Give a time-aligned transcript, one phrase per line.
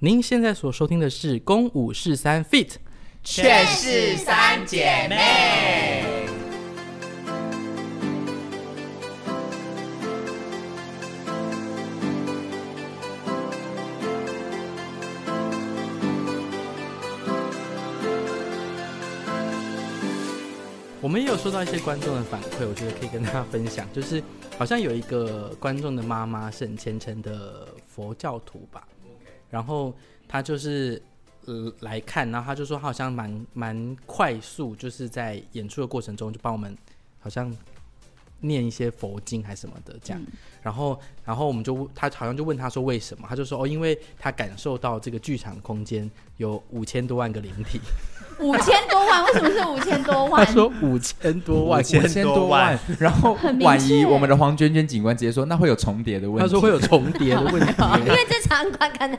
[0.00, 2.66] 您现在所收听的是《公五是三 Fit》，
[3.24, 6.28] 却是三姐妹。
[21.00, 23.84] 我们也有收到一些观众的反馈，我觉得可以跟大家分享。
[23.92, 24.22] 就是
[24.56, 28.86] 好像有一个观众的妈妈是很虔诚的佛教徒吧，
[29.50, 29.94] 然后
[30.26, 31.00] 他就是
[31.46, 36.76] 呃来看，然后他就说他好像蛮蛮快速，就是在演出的过程中就帮我们
[37.18, 37.54] 好像
[38.40, 40.22] 念一些佛经还是什么的这样。
[40.62, 47.80] 然后然后我们就他好像就问他说为什么，他就说哦，因为他感受到这个剧场空间有五千多万个灵体。
[48.40, 49.24] 五千多万？
[49.24, 50.44] 为什么是五千多万？
[50.44, 52.78] 他说五千多万，五千多万。
[52.98, 56.42] 然后婉仪，我们的黄娟娟警官直接说，那会有重叠的问题。
[56.42, 59.16] 他说会有重叠的问题， 因为这场馆可能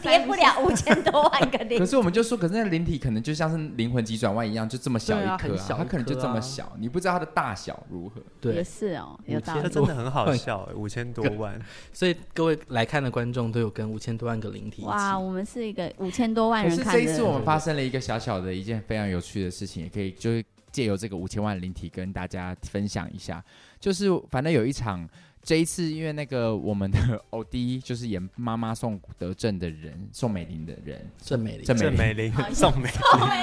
[0.00, 1.78] 叠不了 五千多万个灵体。
[1.78, 8.20] 可是我们就说，可是那灵体可能就像是灵魂急转弯一样，就这么小一颗，啊啊，它可能就这么小，你不知道它的大小如何。
[8.40, 9.62] 对，也是哦，有道理。
[9.62, 11.58] 这真的很好笑，五千多万。
[11.92, 14.82] 所以各位来看的观众都有跟五千多万个灵体。
[14.84, 16.92] 哇，我们是一个五千多万人看的。
[16.92, 23.42] 可是这一次我们发生了一个小小的一件非常有趣的事情，也可以就是借由这个五千万灵体跟大家分享一下。
[23.78, 25.08] 就是反正有一场，
[25.42, 26.98] 这一次因为那个我们的
[27.30, 32.90] 欧弟就是演妈妈宋德正的人，宋美龄的人，郑美龄，郑 美龄，宋美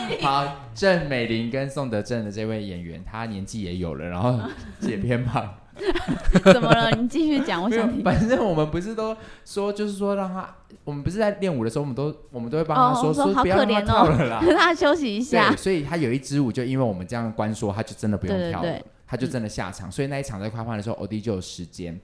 [0.09, 4.39] 龄，好，郑美龄跟宋德正的这位演员，他年纪也有了，然后
[4.81, 5.57] 也偏胖。
[6.53, 6.91] 怎么了？
[6.91, 8.03] 你继续讲，我想听。
[8.03, 15.55] 反正我们不是都说，就是说让他，我们不是在练舞的时候，我们都我们都会帮他说，哦、说，说不要让他跳了啦， 让他休息一下。
[15.55, 19.89] 所以他有一支舞，就因为我们这样关说，他就真的不用跳了，对对对，他就真的下场。
[19.89, 21.99] 嗯、所以那一场在快换的时候，欧弟就有时间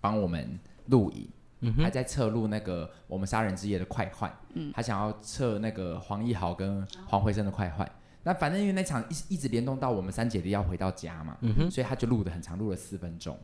[0.00, 1.28] 帮我们录影，
[1.60, 7.90] 嗯、还在测录那个我们杀人之夜的快换，嗯，他想要测那个黄义豪跟黄慧生的快换。
[8.22, 13.38] 那反正因为那场一一直联动到我们三姐弟要回到家嘛，嗯哼，所以他就录的很长，录了四分钟，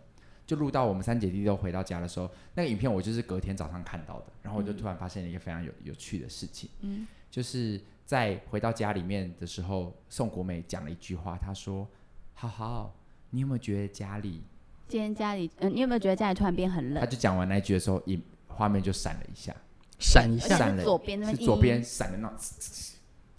[0.46, 11.88] 就录到我们三姐弟都回到家的时候，那个影片我就是隔天早上看到的，然后我就突然发现了一个非常有有趣的事情，嗯，就是在回到家里面的时候，宋国美讲了一句话，她说
[12.34, 12.94] ：“好好，
[13.30, 14.42] 你有没有觉得家里
[14.88, 19.56] 今天家里，嗯，你有没有觉得家里突然变很冷？”他就讲完那句的时候，影画面就闪了一下，
[19.98, 22.36] 闪一下，闪了，左边那边是左边闪的那种。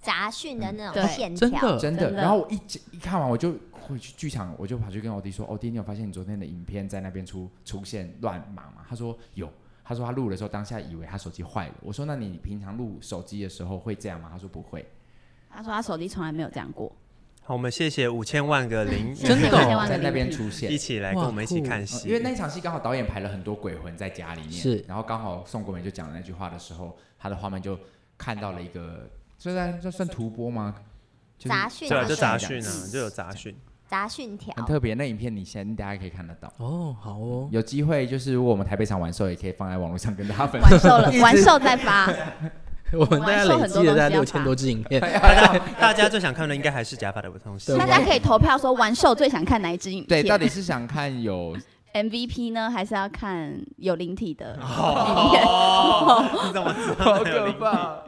[0.07, 2.11] 杂讯的那种线条，真的真的。
[2.13, 2.55] 然后我一
[2.91, 9.51] 一看完，我就回去剧场，我就跑去跟我弟说：“哦弟，你有发现你昨天的影片在那边出出现乱码吗？”他说：“有。”
[9.83, 11.73] 他说他录的时候当下以为他手机坏了。
[11.81, 14.85] 我说：“那你平常录手机的时候会这样吗？”他说：“不会。”
[15.51, 16.89] 他说他手机从来没有这样过。
[17.43, 19.49] 好，我们谢谢五千万个 零，真的
[19.87, 22.07] 在那边出现，一起来跟我们一起看戏。
[22.07, 24.83] 因为那场戏刚好导演排了很多鬼魂在家里面，是。
[24.87, 27.77] 然后刚好宋国美就讲了那句话的时候，他的画面就
[28.17, 29.09] 看到了一个。
[29.39, 30.75] 这算这算图播吗？
[31.39, 33.55] 杂讯，对，就杂讯啊，就有杂讯，
[33.87, 34.95] 杂讯条，很特别。
[34.95, 40.71] 那影片你先大家可以看得到哦，好哦，有机会就是如果我们台北场完售，也可以放在网络上跟大家分享。
[40.71, 42.11] 完售了，完售再发。
[42.93, 47.77] 我们大家累积了在六千多支影片， 大家大家最想看的应该还是假发的东西。
[47.77, 50.23] 大家可以投票说完售最想看哪一支影片？
[50.23, 51.55] 对，到底是想看有
[51.93, 55.43] MVP 呢，还是要看有灵体的影片？
[55.45, 58.03] 哦，怎么好可怕？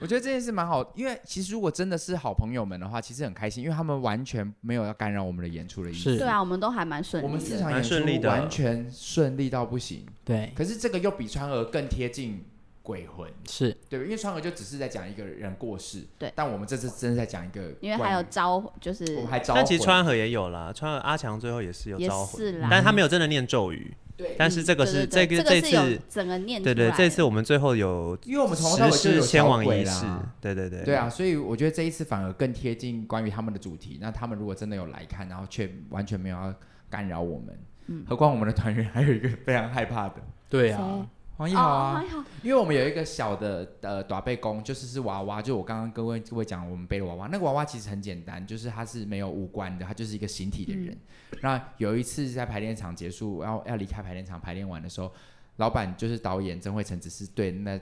[0.00, 6.14] 我觉得这件事蛮好，因为其实如果真的是好朋友们的话，其实很开心，因为他们完全没有要干扰我们的演出的意思。
[6.14, 7.28] 是，对啊，我们都还蛮顺利的。
[7.28, 7.94] 我们四场演出
[8.26, 10.06] 完全顺利到不行。
[10.24, 10.52] 对。
[10.56, 12.42] 可是这个又比川儿更贴近
[12.82, 16.32] 鬼魂，是对，因为川儿就只是在讲一个人过世，对。
[16.34, 19.54] 但我们这次真的在讲一个，因为还有招，就是我们还招。
[19.54, 23.94] 但其实川儿也有啦，川儿阿强最后也是有招魂，是啦，但是他没有真的念咒语。
[24.38, 30.06] 但是这个是这个这次整个念对对，这次我们最后有，因为我们从头到尾就有先往仪式，
[30.40, 33.98] 对对对，对啊，所以我觉得这一次反而更贴近关于他们的主题。
[34.00, 36.54] 那他们如果真的有来看，然后却完全没有要
[36.88, 40.16] 干扰我们，何况我们的团员还有一个非常害怕的，
[40.48, 41.06] 对啊。
[41.40, 42.04] 黄义豪啊，
[42.42, 50.94] 因为我们有一个小的呃短背弓，就是是娃娃，就我刚刚各位各位讲，我们背的娃娃，那个娃娃其实很简单，就是它是没有五官的，它就是一个形体的人。
[51.30, 55.10] 嗯、那有一次在排练场结束，然后要离开排练场排练完的时候，
[55.56, 57.80] 老板就是导演曾慧成，只是对那。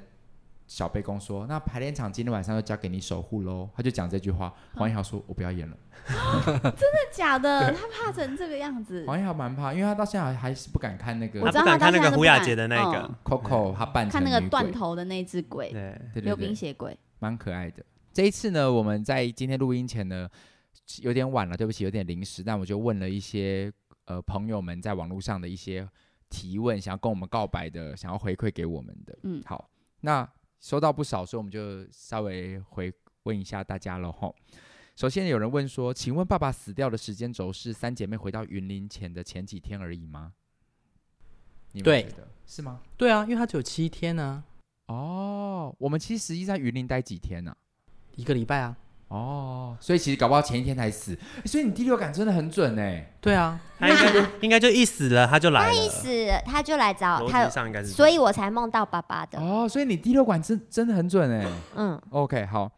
[0.69, 4.55] 小背公说：“那排练场今天晚上就交给你守护喽。”他就讲这句话。
[4.75, 5.77] 黄一豪说：“我不要演了。
[6.45, 7.73] ”真的假的？
[7.73, 9.03] 他怕成这个样子？
[9.09, 11.41] 黄一豪蛮怕，因为他到现在还是不敢看那个。
[11.41, 17.83] 他不敢看那个胡雅洁的那个 Coco，他扮看那个断头的那只鬼，对，溜冰鞋鬼，蛮可爱的。
[18.13, 20.29] 这一次呢，我们在今天录音前呢，
[21.01, 23.73] 有点晚了，对不起，有点临时，但我就问了一些
[24.05, 25.89] 呃朋友们在网络上的一些
[26.29, 29.19] 提问，想要跟我们告白的，想要回馈给我们的。
[29.23, 29.71] 嗯，好，
[30.03, 30.29] 那。
[30.61, 32.93] 收到不少，所以我们就稍微回
[33.25, 34.35] 问一下大家了吼。
[34.97, 40.33] 首先有人问说，请问爸爸死掉的时间轴是三姐妹回到云林前的前几天而已吗？
[41.73, 42.81] 你们觉得对，是吗？
[42.97, 44.43] 对啊，因为他只有七天呢、
[44.87, 44.95] 啊。
[44.95, 47.57] 哦，我们其实实际在云林待几天呢、啊？
[48.17, 48.77] 一个礼拜啊。
[49.09, 51.17] 哦，所以其实搞不好前一天才死，
[51.47, 53.11] 所以你第六感真的很准哎。
[53.23, 59.41] 对啊，他应该应该就一死了他就来了，他一死他就来找他，是所以我才梦到爸爸的。
[59.41, 61.47] 哦，所以你第六感真真的很准哎。
[61.75, 62.71] 嗯，OK 好。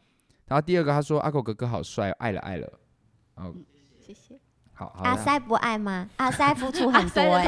[0.46, 2.72] 然后第二个他说阿狗哥哥好帅，爱了爱了。
[3.34, 3.52] 哦，
[4.06, 4.38] 谢谢。
[4.72, 6.08] 好，阿塞不爱吗？
[6.16, 7.44] 阿塞付出很多哎。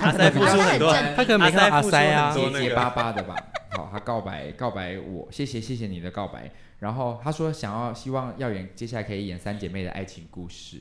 [0.00, 3.34] 阿塞付出很多，他可能没看到阿塞啊，结结巴巴的吧。
[3.80, 6.50] 好，他告白告白我，谢谢谢谢你的告白。
[6.80, 10.78] 然后他说想要希望耀演接下来可以演三姐妹的爱情故事，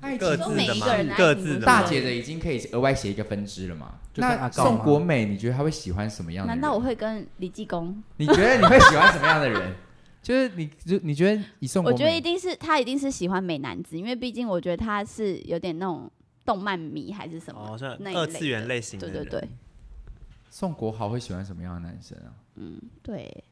[0.00, 1.14] 爱情的吗？
[1.16, 3.94] 各自的大姐的已经可以额外写一个分支了嘛？
[4.14, 6.60] 那宋国美，你觉得他会喜欢什么样的人？
[6.60, 8.02] 难道我会跟李济公？
[8.16, 9.74] 你觉得你会喜欢什么样的人？
[10.22, 16.08] 就是你就你觉得以宋国美，我觉得一定是他一定是喜欢美男子，因为毕竟我觉得他是有点那种
[16.44, 19.08] 动漫迷还是什么，哦，是二次元类型的。
[19.08, 19.48] 对对对。
[20.52, 22.34] 宋国豪会喜欢什么样的男生啊？
[22.56, 23.42] 嗯，对。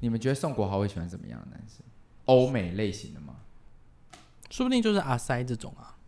[0.00, 1.84] 你们觉得宋国豪会喜欢什么样的男生？
[2.24, 3.36] 欧美类型的吗？
[4.48, 5.98] 说不定就是阿塞这种啊。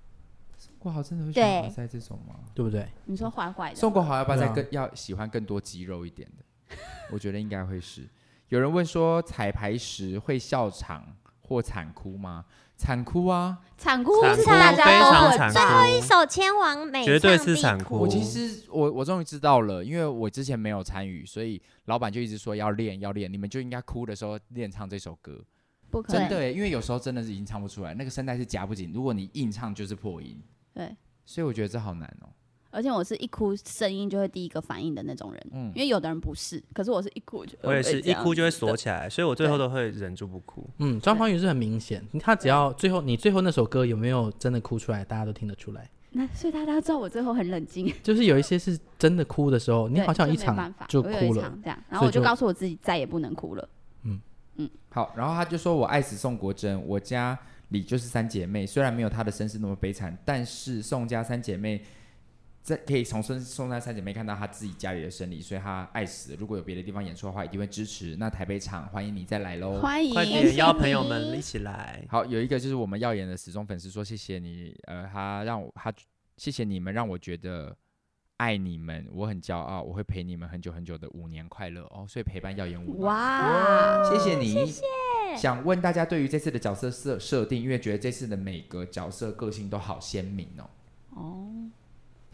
[0.57, 2.37] 宋国豪真的会喜欢阿塞这种吗？
[2.55, 2.89] 对不对？
[3.05, 3.77] 你说坏坏的。
[3.77, 6.77] 宋国豪要不要再更要喜欢更多肌肉一点的？
[7.13, 8.09] 我觉得应该会是。
[8.49, 12.47] 有人问说彩排时会笑场或惨哭吗？
[12.85, 13.59] 惨哭啊！
[13.79, 15.51] 惨哭是大家都很。
[15.51, 17.97] 最后一首千王美绝对是惨哭。
[17.97, 25.43] 我其实我我终于知道了，因为我之前没有参与，所以老板就一直说要练要练，你们就应该哭的时候练唱这首歌。
[25.91, 30.39] 不可真的，因为有时候真的是已经唱不出来，那个声带是夹不紧，如果你硬唱就是破音。
[30.75, 30.95] 对。
[31.25, 32.29] 所以我觉得这好难哦。
[32.75, 40.69] 而且我是一哭声音就会第一个反应的那种人，嗯，因为有的人不是，可是我是一哭就，我也是一哭就会锁起来，所以我最后都会忍住不哭。
[40.79, 45.89] 嗯，张方宇是很明显，他只要最后你最后那首歌有没有真的哭出来，大家都听得出来。
[46.11, 53.69] 那所以大家知道我最后很冷静，就是有一些是真的哭的时候，你好像一场就哭了，这样，然后我就告诉我自己再也不能哭了。
[54.03, 54.21] 嗯
[54.57, 57.39] 嗯，好，然后他就说我爱死宋国珍，我家
[57.69, 61.81] 里就是三姐妹，虽然没有她的身世那么悲惨，但是宋家三姐妹。
[62.65, 66.35] 这可以从孙宋家三姐妹看到她自己家里的生理，所以她爱死。
[66.37, 68.17] 如果有别的地方演出的话，一定会支持。
[68.17, 69.83] 那台北场欢迎你再来喽！
[69.83, 72.03] 欢迎，快点邀朋友们一起来。
[72.09, 75.93] 好，有一个就是我们耀眼的死忠粉丝说：“谢谢你，呃，他让我他
[76.39, 77.77] 谢谢你们，让我觉得
[78.39, 82.07] 爱你们，我很骄傲，我会陪你们很久很久的五年快乐哦。
[82.09, 84.83] 所以陪伴耀眼五年，哇，谢谢你，谢谢。
[85.37, 90.71] 想问大家对于这次的角色设设定，因为觉得这次的每个角色个性都好鲜明哦。
[91.11, 91.51] 哦。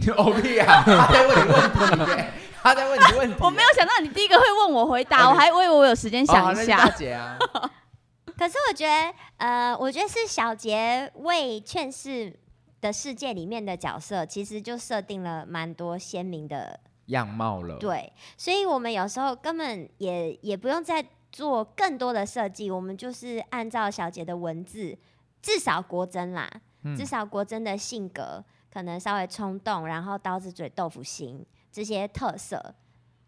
[0.17, 0.82] 哦屁啊！
[0.85, 2.25] 他在问你问题，
[2.62, 3.37] 他在问你问题。
[3.44, 6.88] 我没有想到你第一个会问我回答，我还以为我有时间想一下。
[6.91, 7.38] 姐啊，
[8.38, 12.35] 可是我觉得，呃，我觉得是小杰为劝世
[12.81, 17.76] 的世界里面的角色，其实就设定了蛮多鲜明的样貌了。
[17.76, 24.96] 对，所以我们有时候根本也也不用再做更多的设计，我们就是按照小杰的文字，
[25.43, 26.50] 至少国珍啦，
[26.85, 28.43] 嗯、至少国珍的性格。
[28.72, 32.75] 可能稍微冲动，然后刀子嘴豆腐心这些特色，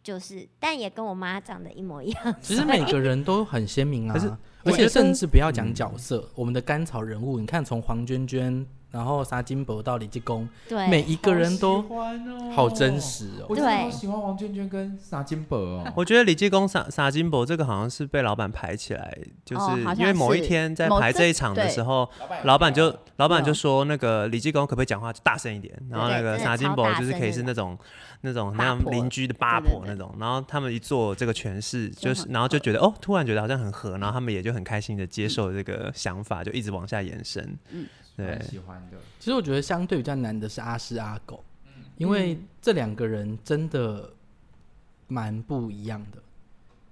[0.03, 2.35] 就是，但也跟我妈长得一模一样。
[2.41, 8.67] 其实每个人都很鲜明啊，而且甚至不要讲角色，嗯、我们的甘草人物，你看从黄娟娟。
[8.93, 11.82] 然后沙金伯到李济公，对，每一个人都
[12.55, 13.46] 好真实哦。
[13.49, 15.93] 我真的好喜欢王娟娟跟沙金伯哦。
[15.96, 22.08] 我觉得李济公沙沙金伯这个好像是被老板排起来，就是因为某一天在排这一场的时候，
[22.44, 25.75] 老板就老板就说那个李济公可不可以讲话大声一点？
[25.89, 27.79] 然后那个沙金伯就是可以是那种
[28.20, 30.15] 那种那样邻居的八婆那种。
[30.20, 37.58] 然后他们一做这个诠释，就是然后就觉得哦，突然觉得好像很合，然后他们也就很开心的接受这个想法，就一直往下延伸。
[37.70, 37.87] 嗯。
[38.17, 38.99] 对，喜欢的。
[39.19, 44.13] 其实我觉得相对比较难的是阿诗阿狗，嗯、因为这两个人真的
[45.09, 46.23] 蛮不一样的。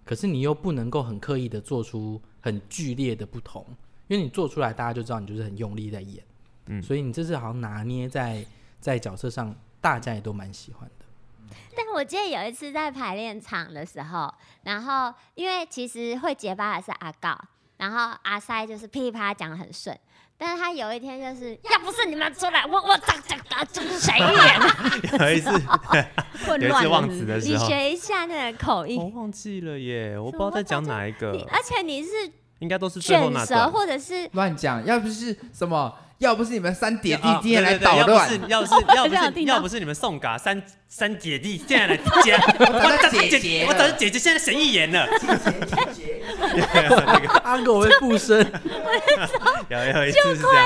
[0.05, 3.65] 可是你又不能够很刻意的做出很剧烈的不同，
[4.09, 6.25] 因为你做出来大家就知道你就是很用力在演。
[6.67, 8.45] 嗯，所以你这次好像拿捏在
[8.81, 11.57] 在角色上，大家也都蛮喜欢的。
[11.77, 17.39] 但我记得有一次在排练场的时候，然后因为其实会结巴的是阿告，
[17.77, 19.97] 然后阿塞就是噼里啪啦讲得很顺。
[20.43, 25.21] 但是他有一天就是，要不是你们出来，我我这这这这是谁演？
[25.21, 25.51] 有一次，
[26.59, 28.99] 有一次忘词的时候，你学一下那个口音。
[28.99, 31.33] 我忘记了耶，我不知道在讲哪一个。
[31.53, 32.09] 而且你是
[32.61, 34.83] 应该都是卷舌，或者是乱讲。
[34.87, 45.09] 要不是什么要不是你们三姐弟今天来捣乱，要不是要不是 要不是你们送嘎三三姐弟现在来接， 我姐姐 我等姐姐现在神预言了。
[45.19, 45.27] 姐
[45.95, 46.23] 姐
[47.43, 48.69] 阿狗会附身，就快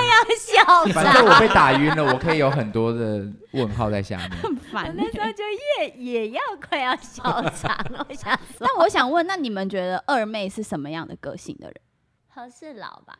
[0.03, 0.83] 要笑。
[0.93, 4.31] 反正我被打晕了，我可以有很多的问号在下面。
[4.31, 5.41] 很烦，那时候就
[5.79, 7.73] 也也要快要笑场。
[8.09, 11.75] 我想，但我想问，那你们觉得二妹是什么样的个性的人？
[12.27, 13.17] 和事佬吧。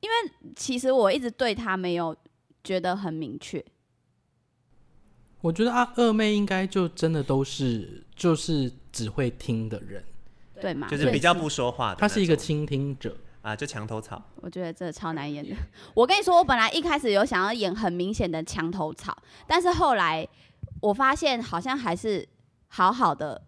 [0.00, 2.16] 因为其实我一直对他没有
[2.64, 3.64] 觉得很明确。
[5.40, 10.04] 我觉得阿二妹应该就真的都是就是只会听的人，
[10.60, 10.86] 对吗？
[10.88, 11.96] 就是比较不说话的。
[11.96, 14.22] 他是一个倾听者啊，就墙头草。
[14.36, 15.56] 我觉得这超难演的。
[15.94, 19.16] 我跟你说，我本来一开始有想要演很明显的墙头草，
[19.46, 20.28] 但是后来
[20.82, 22.28] 我发现好像还是
[22.68, 23.42] 好好的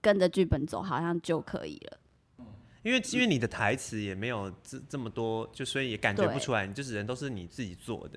[0.00, 1.98] 跟着剧本走，好像就可以了。
[2.86, 8.16] 因为因为你的台词也没有这这么多，就所以也感觉不出来，你就是人都是你自己做的。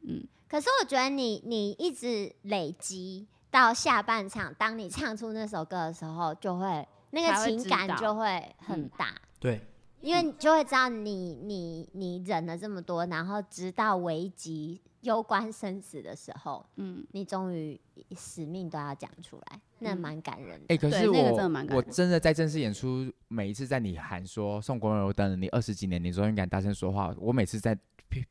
[0.00, 9.10] 嗯，可是我觉得你你一直累积到下半场，当你唱出那首歌的时候，就会那个情感就会很大。
[9.10, 9.60] 嗯、对，
[10.00, 14.82] 因为你就会知道你你你忍了这么多，然后直到危急。
[15.04, 17.80] 攸关生死的时候，嗯，你终于
[18.16, 20.64] 使命都要讲出来，那蛮感人的。
[20.70, 27.78] 哎、欸，可是我真的我真的在正式演出，每一次在你喊说送国荣灯，你二十几年，你终于敢大声说话，我每次在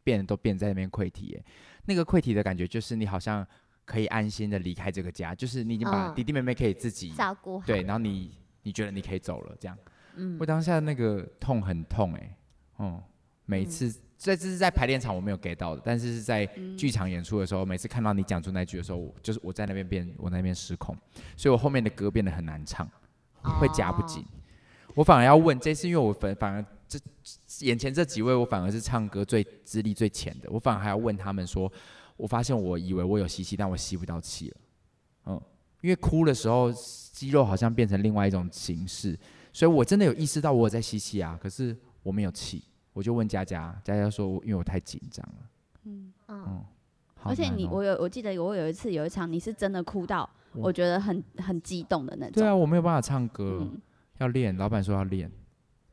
[0.04, 1.46] 变都变在那边溃体，哎，
[1.86, 3.46] 那个溃体的感觉就是你好像
[3.86, 9.78] 可以安心的离开这个家，就是你已经把弟弟妹妹可以自己照顾好，对，然后你你觉得你可以走了，这样，
[10.16, 12.38] 嗯，我当下那个痛很痛，哎，
[12.80, 13.02] 嗯，
[13.46, 13.94] 每一次。
[14.24, 16.46] 这这是在排练场我没有 get 到的，但是是在
[16.78, 20.96] 剧场演出的时候，嗯、每次看到你讲出那句的时候，就是我在那边变，我那边失控，
[21.36, 22.90] 所以我后面的歌变得很难唱，
[23.42, 24.24] 会夹不紧。
[24.24, 26.98] 哦、我反而要问，这次因为我反反而这
[27.66, 31.70] 眼前这几位，我反而是唱歌最资历最浅的，我反而还要问他们说，
[32.16, 34.58] 我发现我以为我有吸气，但我吸不到气了，
[35.26, 35.42] 嗯，
[35.82, 39.20] 因为哭的时候肌肉好像变成另外一种形式，
[39.52, 42.64] 所以我真的有意识到我有在吸气啊，可是我没有气。
[42.94, 45.36] 我就问佳佳，佳佳说，因为我太紧张了。
[45.86, 46.64] 嗯嗯，嗯
[47.24, 52.34] 而且你，我有，我记得我有一次有一场，你是真的哭到，我觉得很很激动的那种。
[52.36, 53.82] 对啊，我没有办法唱歌，嗯、
[54.20, 54.56] 要练。
[54.58, 55.32] 老板说要练。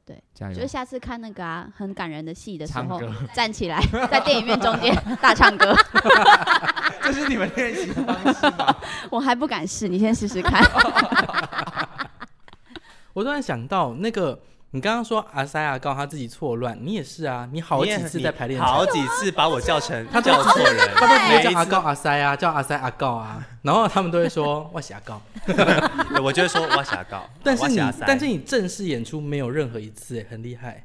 [0.04, 0.54] 对，加油。
[0.54, 3.00] 就是下次看那个啊，很感人的戏的时候，
[3.32, 3.80] 站起来
[4.10, 5.74] 在电影院中间大唱歌。
[7.02, 8.76] 这是你们练习的方式吗？
[9.10, 10.62] 我还不敢试，你先试试看。
[13.14, 14.38] 我突然想到那个。
[14.72, 25.20] 你刚刚说阿塞阿告他自己错乱，你也是啊，你好几次在排练，好几次把我叫成他叫错人，他都直接叫阿告阿塞啊，叫阿塞阿告啊，然后他们都会说我是阿告，
[26.22, 30.84] 我就会说我是阿告， 但是你但是你正式演出没有任何一次，很厉害。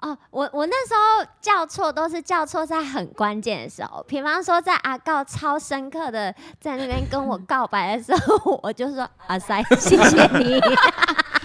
[0.00, 10.60] 哦，我我那时候叫错都是叫错在很关键的时候，比方说在阿告超深刻的在那边跟我告白的时候， 我就说阿塞，谢谢你。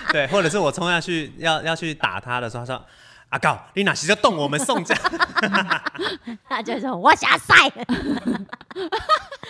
[0.14, 2.86] 对，或者是我冲下去要要去打他的时候，他说
[3.30, 4.96] ：“阿告，你哪时就动我们宋家？”
[6.50, 7.54] 他就说：“我想赛。”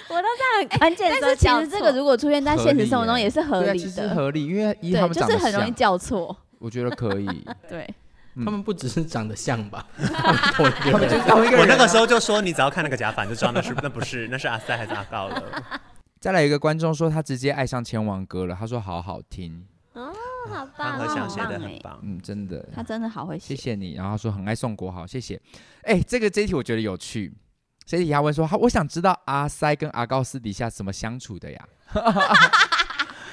[0.10, 1.60] 我都在很关键的时候叫错。
[1.60, 6.36] 但是其实这个如果出现在现实生活中也是合理的，其实合理，因为他们就是很容易叫错。
[6.58, 7.48] 我觉得可以。
[7.70, 7.88] 对，
[8.44, 9.86] 他们不只是长得像吧？
[10.58, 15.42] 我那个时候就说，你只要看那个假发，就知道那是那不是那是阿塞还是阿高了。
[16.20, 18.58] 再来一个观众说，他直接爱上千王歌了。
[18.60, 19.64] 他说：“好好听。”
[20.50, 23.94] 哦，好棒，和想写的很棒，嗯，真的，他真的好会写，谢谢你。
[23.94, 25.40] 然后他说很爱宋国豪，谢谢。
[25.84, 27.34] 哎、欸，这个这一题我觉得有趣。
[27.86, 31.68] 这一题他问说，他我想知道阿塞跟阿高私底下怎么相处的呀？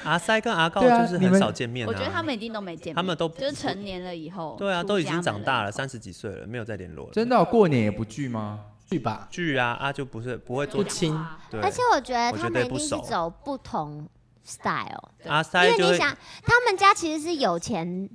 [0.03, 7.11] 阿塞跟阿高就是很少见面、啊，我觉得他们一定都没见面，他们都就是成年了以后，对啊，都已经长大了，三十几岁了，没有再联络了。
[7.11, 8.61] 真的、哦，过年也不聚吗？
[8.89, 11.13] 聚吧，聚啊啊，就不是不会做亲，
[11.51, 11.59] 对。
[11.59, 14.07] 而且我觉得他们一定是走不同。
[14.47, 18.09] style，阿塞，因为你想，他们家其实是有钱，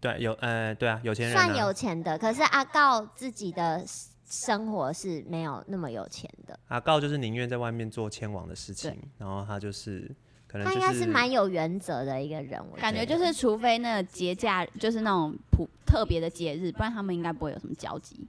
[0.00, 3.84] 对，有，呃，对啊，有钱人算有钱的，可是阿告自己的
[4.26, 6.58] 生活是没有那么有钱的。
[6.68, 10.10] 阿告就是宁愿在外面做千王的事情，然后他就是
[10.46, 18.26] 可能他应该是蛮有原则的一个人，我感觉就是除非那个节假，就是那种普特别的节日，不然他们应该不会有什么交集。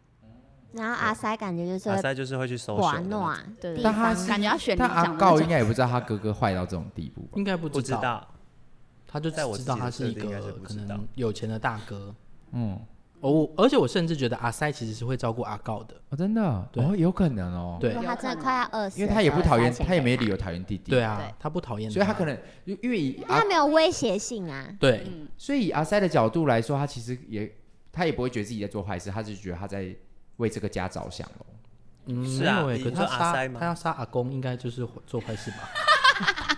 [0.75, 3.01] 然后阿塞感觉就是阿塞就是会去收拾，
[3.61, 4.77] 对，但他感觉要选。
[4.77, 8.27] 但阿告应该也不知道他哥哥坏到这种地步，应该不知道。
[9.07, 12.13] 他就在我知道他是一个可能有钱的大哥。
[12.51, 12.77] 嗯，
[13.21, 15.95] 哦，而且我甚至觉得阿塞其实是会照顾阿告的。
[16.09, 16.41] 哦，真的？
[16.41, 17.77] 哦，有可能哦。
[17.79, 18.99] 对，他真的快要饿死。
[18.99, 20.91] 因为他也不讨厌，他也没理由讨厌弟弟。
[20.91, 24.67] 对啊，他不讨厌，所以他可能因为他没有威胁性啊。
[24.77, 27.49] 对，所以以阿塞的角度来说，他其实也
[27.93, 29.95] 他也不会觉得自己在做坏事，他只是觉得他在。
[30.37, 31.45] 为这个家着想喽，
[32.07, 36.57] 嗯，没有哎，可他杀他要杀阿公，应该就是做坏事吧？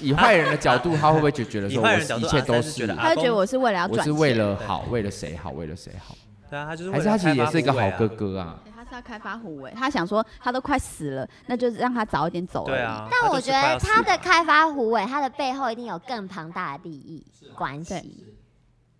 [0.00, 6.16] 以坏人的角度，他会不会就觉得说，我一切都是，他就觉得我是为了要，我是为了好，为了谁好，为了谁好？
[6.50, 8.58] 对啊，他就是，还是他其实也是一个好哥哥啊？
[8.74, 12.66] 他是要开发虎尾，他想说他都快死了，那就让他早一点走。
[12.66, 17.24] 对啊，但我觉得他的开发虎尾，他的背后一定有更庞大的利益
[17.54, 18.31] 关系。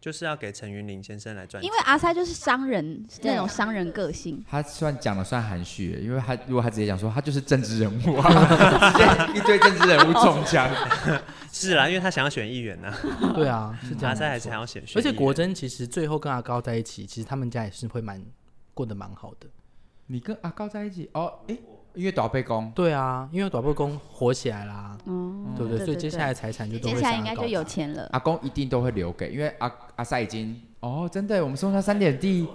[0.02, 4.44] 就是要给陈云林先生来赚钱，因为阿塞就是商人那种商人个性。
[4.50, 10.68] 他算讲的算含蓄，因为他如果他直接讲说他就是政治人物啊， 直接一堆政治人物中枪。
[11.52, 12.92] 是啦，因为他想要选议员呢。
[13.36, 14.10] 对啊，是这样。
[14.10, 18.20] 阿塞还是想要选，而且国珍其实最后跟阿高在一起，其实他们家也是会蛮
[18.74, 19.46] 过得蛮好的。
[20.08, 21.32] 你跟阿高在一起哦？
[21.46, 21.56] 哎。
[21.94, 25.84] 因为倒背公，对啊，因为倒背公火起来啦，嗯，对不对？
[25.84, 28.08] 所以接下来财产就都会接下来应该就有钱了。
[28.12, 32.48] 阿公一定都会留给，因为阿阿塞已经哦，真的，我们送他三点地。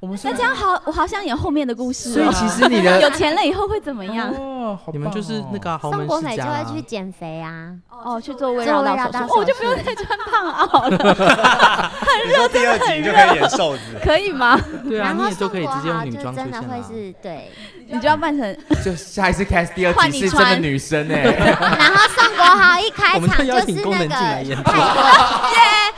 [0.00, 2.12] 我们那这样好，我好想演后面的故事。
[2.12, 4.34] 所以其实你的 有钱了以后会怎么样？
[4.62, 11.90] 哦，你们就是那个宋国美就会去减肥啊，哦，去做胃绕道手术，我就不用再穿胖袄了。
[12.00, 14.58] 很热，真的很热，就可以演瘦子， 可以吗？
[14.88, 17.50] 对啊，你也都可以直接用女装真的会是对，
[17.88, 21.22] 你就要扮成 就下一次 cast 第二集是真的女生哎。
[21.58, 24.56] 然后宋国豪一开场就是那个耶。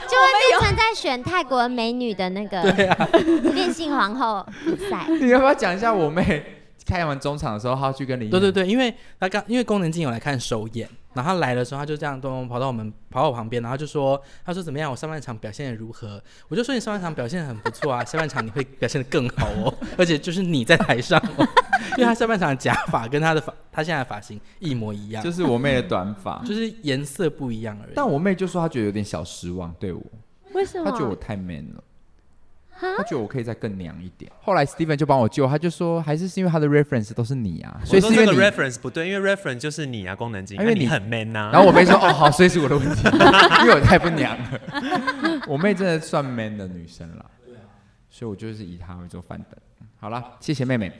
[0.07, 2.61] 就会变成在选泰国美女的那个
[3.51, 5.05] 变性皇后比赛。
[5.09, 8.29] 你要不要讲一下我妹开完中场的时候，他去跟林？
[8.29, 14.89] 对对对，因为他刚因为功能镜有来看首演，然后他来的时候，他就这样咚咚跑到我们跑到我旁边，然后就说：“他说怎么样？
[14.91, 21.47] 我上半场表现的如何？”我就说：“你上半场表现的很不错啊， 下半场你会表现的更好哦，而且就是你在台上哦，
[21.97, 27.93] 因为他下半场的假发跟他的发，他现在的发型一模一样，就是我妹的短发，就是颜色不一样而已。
[27.95, 30.01] 但我妹就说她觉得有点小失望，对我。
[30.53, 30.89] 为什么？
[30.89, 31.83] 她觉得我太 man 了，
[32.79, 34.31] 他觉得我可以再更娘一点。
[34.41, 41.49] 后来 Steven 就帮我救，他就说还是是因为他的 reference 都是你啊，所以是因为 reference 不对，因为 reference 就是你啊，功能机，因为你很 man 呐。
[41.53, 43.07] 然后我妹说哦好，所以是我的问题，
[43.63, 44.61] 因为我太不娘了。
[45.47, 47.25] 我妹真的算 man 的女生了，
[48.09, 49.57] 所以我就是以她为做范本。
[49.97, 50.91] 好了，谢谢妹妹。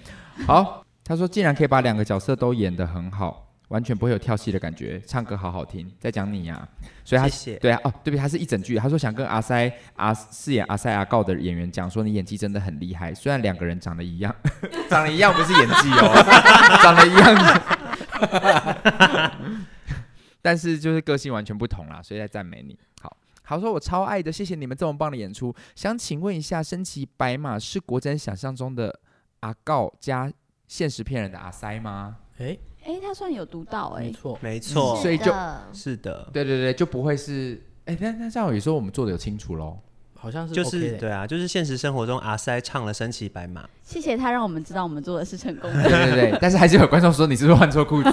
[0.47, 3.44] 好，她说既然可以把两个角色都演得很好。
[3.69, 6.67] 完全不会有跳戏的感觉，唱歌好好听，在讲你呀、啊，
[7.03, 8.17] 所以他谢谢对啊，哦，对不对？
[8.17, 14.35] 他是一整句，他说想跟阿塞阿饰演阿塞阿告的演员讲说，你演技真的很厉害，虽然两个人长得一样，
[14.89, 16.13] 长得一样不是演技哦，
[16.83, 17.35] 长得一样，
[20.41, 22.77] 但是就是个性完全不同啦，所以在赞美你。
[23.01, 25.53] 好，好说我超爱的，谢谢你们这么棒的演出。
[25.75, 28.99] 想请问一下，身骑白马是国珍想象中的
[29.39, 30.31] 阿告加
[30.67, 32.17] 现实骗人的阿塞吗？
[32.37, 35.33] 诶哎、欸，他算有读到哎、欸，没错，没错，所以就
[35.73, 39.79] 是的，对对对，就不会是哎，那那这样有时候我们做的有清楚喽，
[40.19, 48.11] 好像是、OK、就是对啊，就是现实生活中阿塞唱了身骑白马，谢谢他让我们知道我们做的是成功的，对对对，但是还是有观众说你是不是换错裤子，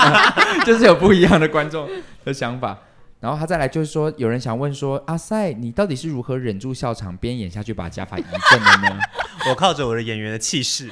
[0.66, 1.88] 就是有不一样的观众
[2.22, 2.78] 的想法，
[3.18, 8.98] 然后他再来就是说有人想问说阿塞你到底是如何忍住笑场边演下去把假发移正的呢？
[9.48, 10.90] 我靠着我的演员的气势。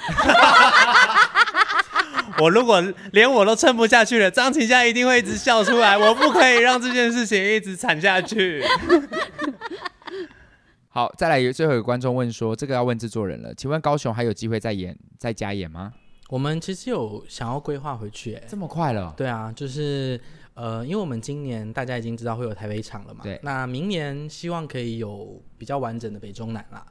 [2.40, 5.96] 我如果连我都撑不下去了，张琴夏一定会一直笑出来。
[5.96, 8.64] 我不可以让这件事情一直惨下去。
[10.88, 15.92] 好，再来有，最后一个观众问说：“这个要问制作人了，请问高雄还有机会再演、再加演吗？”
[16.28, 19.12] 我们其实有想要规划回去、这么快了？
[19.16, 20.20] 对啊，就是
[20.54, 23.38] 呃，因为我们今年大家已经知道会有台北场了嘛，对。
[23.42, 26.84] 那明年希望可以有比较完整的北中南啦，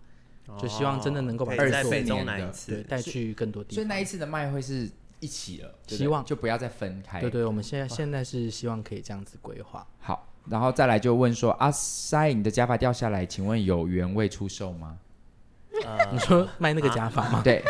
[0.48, 3.76] 哦、就希望真的能够把二在北中南一次对带去更多地方。
[3.76, 4.90] 所以那一次的卖会是。
[5.20, 7.20] 一起了，对对希望就不要再分开。
[7.22, 9.86] 对对，我们现在现在是希望可以这样子规划。
[10.00, 14.98] 好，然后再来就问说，阿塞，你的假发掉下来，请问有原味出售吗？
[15.86, 17.42] 呃、你说卖那个假发吗？
[17.44, 17.64] 对。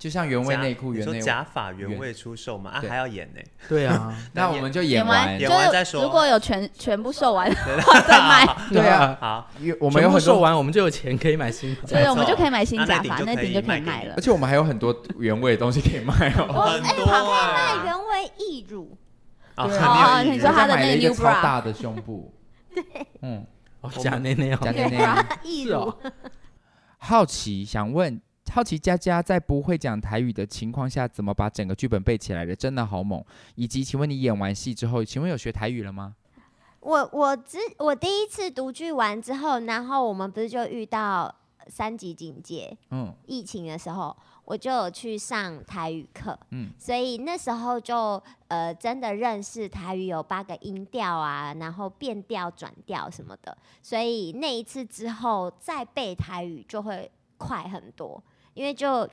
[0.00, 2.70] 就像原味内裤，原内假发原味出售嘛？
[2.70, 3.40] 啊，还要演呢？
[3.68, 6.02] 对啊， 那我们就演完，演完再说。
[6.02, 7.46] 如果有全全部售完，
[8.08, 8.56] 再卖。
[8.70, 11.76] 对啊，好，我们有很多售完，我们就有钱可以买新。
[11.86, 14.14] 对，我们就可以买新假发，那顶就可以卖了。
[14.16, 16.50] 而且我们还有很多原味的东西可以卖哦。
[16.50, 18.96] 很多哎，卖原味义乳。
[19.54, 22.32] 对啊，你说他的那个超大的胸部。
[22.74, 22.82] 对，
[23.20, 23.46] 嗯，
[23.98, 24.98] 假内内，假内内，
[25.44, 25.92] 义乳。
[26.96, 28.18] 好奇想问。
[28.50, 32.54] 好奇佳佳在不会讲台语的情况下，怎么把整个剧本背起来的？
[32.54, 33.24] 真的好猛！
[33.54, 36.16] 以及，请问你演完戏之后，请问有学台语了吗？
[36.80, 41.32] 我我之我第一次读剧完之后，然后我们不是就遇到
[41.66, 58.20] 三级警戒，嗯，疫情的时候，我就有去上台语课，嗯，所以那时候就呃真的认识台语有八个音调啊，然后变调、转调什么的，所以那一次之后再背台语就会快很多。
[58.60, 59.08] 因为就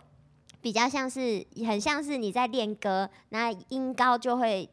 [0.59, 4.69] 比较像是很像是你在练歌，那音高就会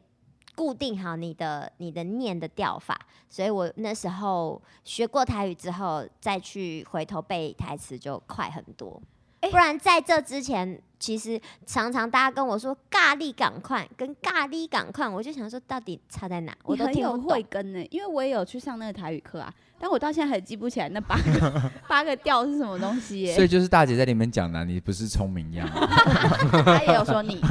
[0.53, 9.01] 固定好你的你的念的调法，所以我那时候学过台语之后，再去回头背台词就快很多。
[9.49, 16.53] 不然在这之前，其实常常大家跟我说“咖喱赶快”跟“咖喱赶快”，我就想说到底差在哪？
[16.63, 23.35] 我都挺有慧根呢，因为我也有去上那个台语课啊，但我到现在还记不起来那八个 八个调是什么东西耶。
[23.35, 25.67] 所以就是大姐在里面讲的，你不是聪明样。
[26.65, 27.39] 她也有说你。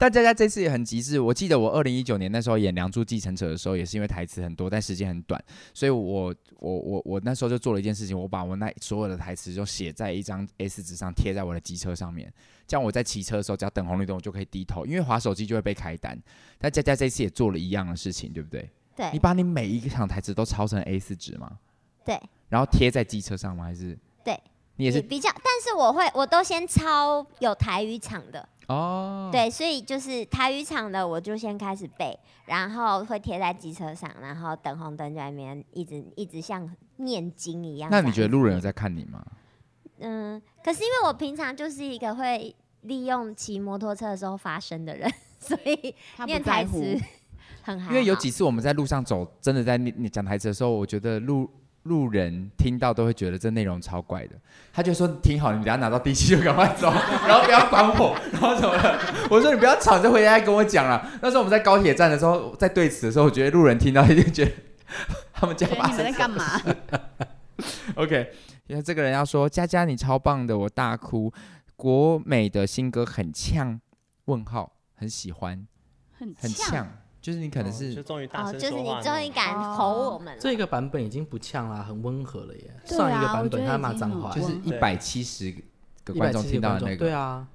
[0.00, 1.18] 但佳佳这次也很极致。
[1.18, 5.42] 我记得我二零一九年那时候演《梁祝继承者》的时候，也是因为台词很多，但时间很短，
[5.74, 12.32] 所以我我我我那时候就做了一件事情，我把我那所有的台词就写在一张 A 四纸上，贴在我的机车上面，
[12.68, 16.16] 这样我在骑车的时候，只要等红绿灯，我就可以低头，因为滑手机就会被开单。
[16.60, 18.70] 但佳佳这次也做了一样的事情，对不对？
[18.98, 19.08] 对。
[19.12, 21.58] 你把你每一场台词都抄成 A 四纸吗？
[22.04, 22.20] 对。
[22.48, 23.64] 然后贴在机车上吗？
[23.64, 23.96] 还是？
[24.24, 24.38] 对。
[24.74, 28.48] 你也是比较，但是我会，我都先抄有台语场的。
[28.68, 37.90] 哦，对，所以就是台语场的，我就先开始背，然后会贴在机车上，然后等红灯在那边一直一直像念经一样。
[37.90, 39.24] 那你觉得路人有在看你吗？
[40.00, 45.92] 嗯，可是因为我平常就是一个会利用骑摩托车的时候发声的人， 所以
[46.26, 46.96] 念台词
[47.66, 51.50] 因为有几次我们在路上走，真的在你讲台词的时候，我觉得路。
[51.84, 54.36] 路人听到都会觉得这内容超怪的，
[54.74, 56.90] 他就说挺好，你等下拿到第七就赶快走，
[57.26, 59.00] 然后不要管我，然后怎么了？
[59.30, 61.08] 我说你不要吵，就回家跟我讲了。
[61.22, 64.52] 那时候我们在高铁站的时候，在对词的时候，我觉得路人听到一定觉得
[65.32, 66.60] 他们家发生你们在干嘛？
[67.94, 68.32] OK，
[68.66, 71.32] 因为这个人要说佳佳你超棒的，我大哭。
[71.74, 73.80] 国美的新歌很呛，
[74.26, 75.66] 问号很喜欢，
[76.18, 76.86] 很很呛。
[77.20, 80.40] 就是你可能是，就终于大声说话，就是你终于敢吼我们了。
[80.40, 82.74] 这个版本已经不呛了，很温和了耶。
[82.76, 85.52] 啊、上一个版本他骂脏话，就是一百七十
[86.04, 86.96] 个观众听到的那个。
[86.96, 87.46] 对啊，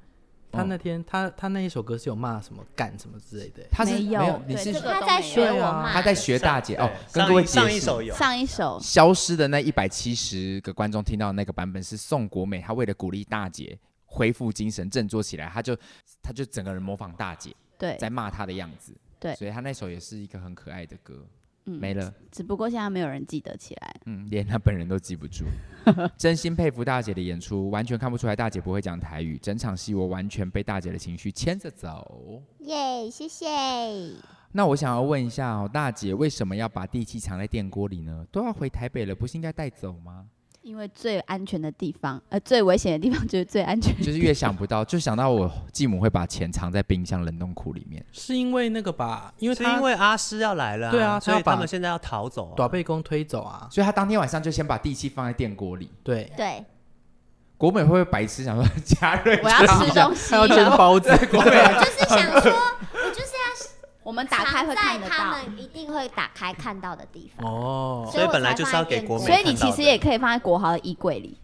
[0.51, 3.63] 他那天他他那一首歌是有骂什么干什么之类的。
[3.71, 6.91] 他是没有，你是他在学我骂，他在学大姐哦。
[7.11, 15.75] 跟各位上一首有上一首消失的那一百七十个观众听到的那个版本是宋国美，他为了鼓励大姐恢复精神振作起来，他就
[16.21, 18.93] 他就整个人模仿大姐，对，在骂他的样子。
[19.23, 21.25] 对，所以他那首也是一个很可爱的歌，
[21.65, 22.13] 嗯，没了。
[22.29, 25.45] 只不过现在没有人记得起来，嗯，连他本人都记不住。
[26.17, 29.37] 真心佩服大姐的演出，完全看不出来大姐不会讲台语。
[29.37, 32.43] 整场戏我完全被大姐的情绪牵着走。
[32.59, 33.47] 耶，谢谢。
[34.51, 38.27] 那我想要问一下哦，大姐为什么要把地契藏在电锅里呢？
[38.29, 40.27] 都要回台北了，不是应该带走吗？
[40.63, 43.93] 因为最安全的地方，呃，最危险的地方就是最安全。
[44.01, 48.03] 就是越想不到，就想到我继母会把钱藏在冰箱冷冻库里面。
[48.13, 49.33] 是因为那个吧？
[49.39, 53.67] 因为他是因为阿诗要来了，对啊，所以他们现在要逃走，把被公推走啊。
[53.69, 55.91] 所以他当天晚上就先把地契放在电锅里。
[56.01, 56.63] 对对。
[57.57, 59.39] 国美会不会白痴想说加瑞？
[59.43, 61.09] 我要吃东西，还要煎包子。
[61.27, 62.53] 国美就是想说。
[64.03, 68.09] 我们打开会看得到，他们一定会打开看到的地方哦。
[68.11, 71.37] 所以本来就是要给国美，所以你其实也可以放在国豪的衣柜里，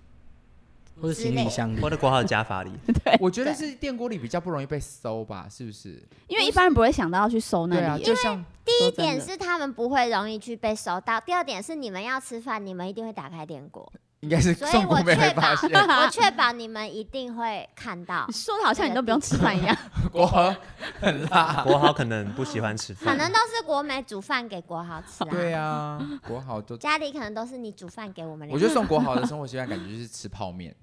[1.02, 2.72] 或者行李箱里，或者国豪的家法里。
[3.04, 6.02] 对，我觉得是电锅里比较不容易被搜吧，是不是？
[6.28, 7.82] 因为一般人不会想到要去搜那里。
[7.82, 13.92] 对啊，就像第一点是他们不会容易去被搜到，第二点是你们要吃饭，你们一定会打开电锅。
[14.22, 18.26] 应该是宋国美会发现， 我确保你们一定会看到。
[18.28, 19.76] 你说的好像你都不用吃饭一样。
[20.12, 20.54] 国豪
[21.00, 25.28] 很辣， 国豪可能不喜欢吃饭，可能都是国美煮饭给国豪吃啊。
[25.32, 28.50] 对啊，国豪都家里可能都是你煮饭给我们。
[28.52, 30.76] 我觉得宋国豪的生活习惯感觉就是吃泡面，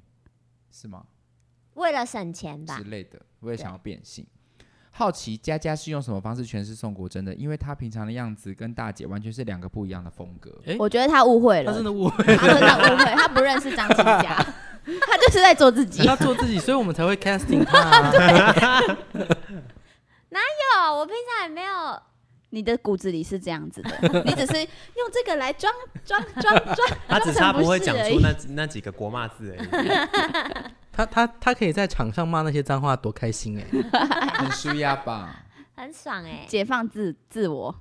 [0.72, 1.04] 是吗？
[1.74, 4.26] 为了省钱吧之类的，我也想要变性。
[4.98, 7.34] 好奇佳佳是用什么方式诠释宋国珍的？
[7.34, 10.50] 因为她平常的样子跟大姐完全是两个不一样的风格。
[10.64, 14.34] 欸、我觉得她误会了，她真的误会，她真的误会，她不认识张琪佳，
[15.06, 18.10] 他就是在做自己，他做自己，所以我们才会 casting 他、啊。
[20.30, 20.96] 哪有？
[20.96, 22.00] 我平常也没有。
[22.56, 23.90] 你的骨子里是这样子的，
[24.24, 25.70] 你只是用这个来装
[26.06, 26.88] 装装 装。
[27.06, 29.68] 他只差不会讲出那那几个国骂字而已。
[30.90, 34.38] 他他他可以在场上骂那些脏话，多开心哎、欸！
[34.38, 35.44] 很舒压吧？
[35.76, 36.46] 很爽哎、欸！
[36.48, 37.74] 解放自自我。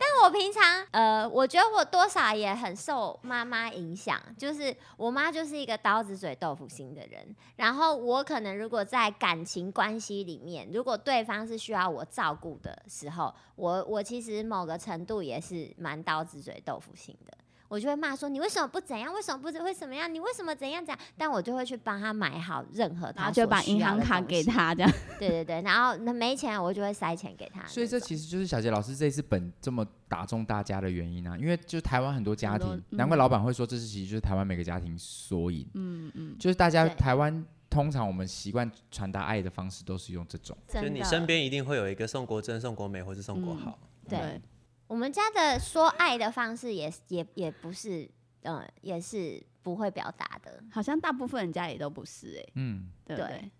[0.00, 7.34] 但我平常呃，我觉得我多少也很受妈妈影响，就是我妈就是一个刀子嘴豆腐心的人。
[7.56, 17.36] 然后我可能如果在感情关系里面，如果对方是需要我照顾的时候，我我其实某个程度也是蛮刀子嘴豆腐心的。
[17.68, 19.12] 我就会骂说，你为什么不怎样？
[19.12, 20.12] 为什么不会怎么样？
[20.12, 20.98] 你为什么怎样怎样？
[21.16, 24.92] 但我就会去帮他买好任何他，然后就把银行卡给他这样。
[25.18, 27.66] 对对对，然后那没钱我就会塞钱给他。
[27.66, 35.68] 所以这其实就是小杰老师这一次本这么打中大家的原因啊，因为就台湾很多家庭，难怪老板会说这是其实就是台湾每个家庭缩影。
[35.74, 37.44] 嗯嗯，就是大家台湾。
[37.70, 43.78] 通常我们习惯传达爱的方式都是用这种，就你身边一定会有一个宋国珍、宋国美或是宋国豪。
[44.06, 44.40] 嗯、对，
[44.88, 48.10] 我们家的说爱的方式也也也不是，
[48.42, 53.50] 嗯、呃，也是不会表达的，好像大部分人家也都不是哎、欸，嗯，对，对，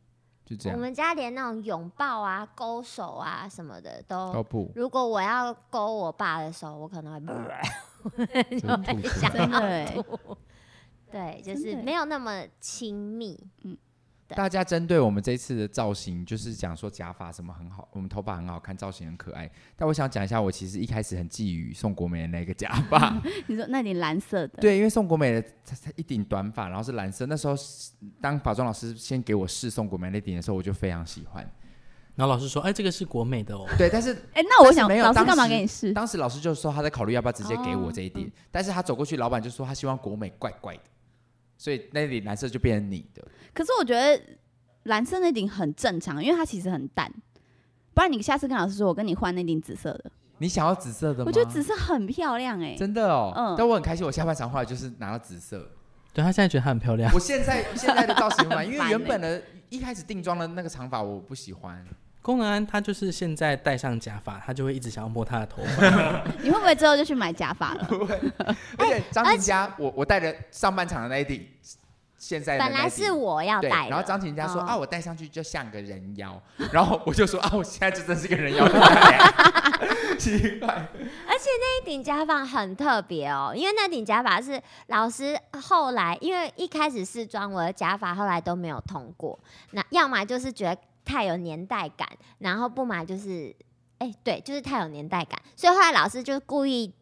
[0.45, 0.77] 就这样。
[0.77, 4.73] 我们家连那种拥抱啊、勾手啊什么的都都不。
[4.75, 8.25] 如果我要勾我爸的手，我可能会 不，
[8.59, 10.37] 就会想要吐。
[11.11, 13.39] 对，就是没有那么亲密。
[13.63, 13.77] 嗯，
[14.29, 19.51] 大家针对我们这次的造型，就是讲说假发什么很好，我们头发很好看，造型很可爱。
[19.75, 23.21] 但我想讲一下，我其实一开始很觊觎宋国美的那个假发。
[23.49, 24.61] 你说那顶蓝色的？
[24.61, 27.25] 对，因为宋国美的它它一顶短发，然后是蓝色。
[27.27, 27.55] 那时候
[28.21, 31.43] 当化妆老师先给我试宋国美那顶的时候，我就非常喜欢。
[32.15, 35.93] 然后老师说：“哎，这个是国美的哦。”对，但是哎，那我想没有，老师干嘛给你试？
[35.93, 40.83] 当时老师就说他在考虑要不要直接给我这一顶，但是他走过去，老板就说他希望国美怪怪的。
[41.59, 43.23] 所以那顶蓝色就变成你的。
[43.53, 44.19] 可是我觉得
[44.85, 47.13] 蓝色那顶很正常，因为它其实很淡。
[47.93, 50.11] 不然你下次跟老师说，我跟你换那顶紫色的。
[50.39, 51.25] 你想要紫色的吗？
[51.27, 53.33] 我觉得紫色很漂亮哎、欸，真的哦。
[53.37, 53.55] 嗯。
[53.59, 55.69] 但我很开心，我下半场后来就是拿到紫色。
[56.15, 57.13] 对，他现在觉得它很漂亮。
[57.13, 61.85] 我现在现在的造型嘛， 因为原本的一开始定妆的那个长发我不喜欢。
[62.29, 65.87] 功能安他就是现在戴上假发，他就会一直想要摸他的头发。
[66.45, 67.85] 你会不会之后就去买假发了？
[67.89, 68.21] 不会。
[68.77, 71.49] 而且张琴家，我我戴着上半场的那一顶，
[72.19, 76.39] 现在本来是我要戴，然后张琴家说啊，我戴上去就像个人妖，
[76.71, 78.69] 然后我就说啊，我现在就真是个人妖。
[80.21, 80.69] 奇怪。
[80.69, 89.39] 而且那一顶假发很特别哦，因为那顶假发是老师后来，因为一开始试妆我的假发后来都没有通过，
[89.71, 90.79] 那要么就是觉得。
[91.09, 92.07] 太有年代感，
[92.39, 93.57] 然后不买就是，
[93.97, 96.93] 哎、欸，对，就是太有年代感，所以后来老师就故意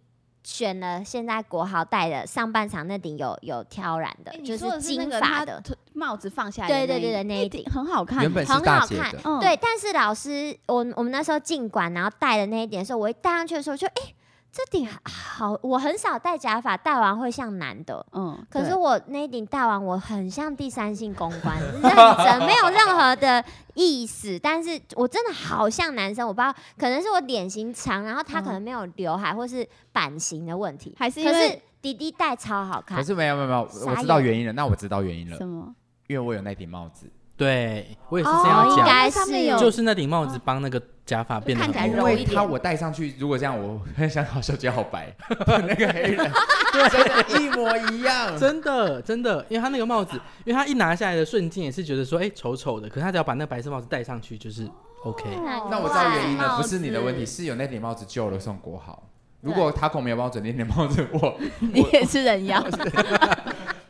[0.44, 5.60] 选了现在国豪戴的上半场那顶有有挑染的，欸、就是金发的
[5.92, 9.58] 帽子放下来，对对对对，那一顶很好看，很好看，嗯、对。
[9.60, 14.14] 但是老师，我我们那时候进馆，然后戴的那一点的时候，我一戴上去的时候就，哎、欸。
[14.56, 18.06] 这顶好，我很少戴假发，戴完会像男的。
[18.12, 24.38] 嗯，可是我那顶戴完，我很像第三性公关，认真，没有任何的意思。
[24.38, 32.96] 但是我真的好像男生，我不知道，可能是我脸型长，然后他可能没有刘海，或是版型的问题，还是因为弟弟戴超好看。
[32.96, 34.54] 可是没有没有没有，我知道原因了。
[34.54, 35.36] 那我知道原因了。
[35.36, 35.74] 什么？
[36.06, 37.10] 因为我有那顶帽子。
[37.36, 42.34] 对，我也是这样讲，应该是就是那顶帽子帮那个假发变得看起来柔一点。
[42.34, 45.14] 他我戴上去，如果这样，我很想好小姐好白，
[45.46, 46.32] 那个黑人，
[46.72, 54.66] 对，真的，一模一样，真的真的，因为他那个帽子，因为他一拿下来的瞬间也是觉得说，哎，丑丑的，可是他只要把那个白色帽子戴上去，就是
[55.04, 55.24] OK。
[55.70, 59.02] 那我知道原因了，不是你的问题，是有那顶帽子救了宋国豪。
[59.42, 62.64] 如果他孔没有帮我整那顶帽子，我 你也是人妖。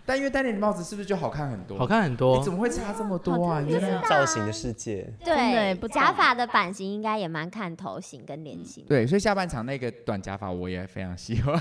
[0.06, 1.76] 但因为戴那顶帽子是不是就好看很多？
[1.76, 3.60] 好看很多，你怎么会差这么多啊？
[3.60, 8.84] 原来造型的世界，对，假发的版型应该也蛮看头型跟脸型。
[8.86, 11.60] 对，所以下半场那个短假发我也非常喜欢，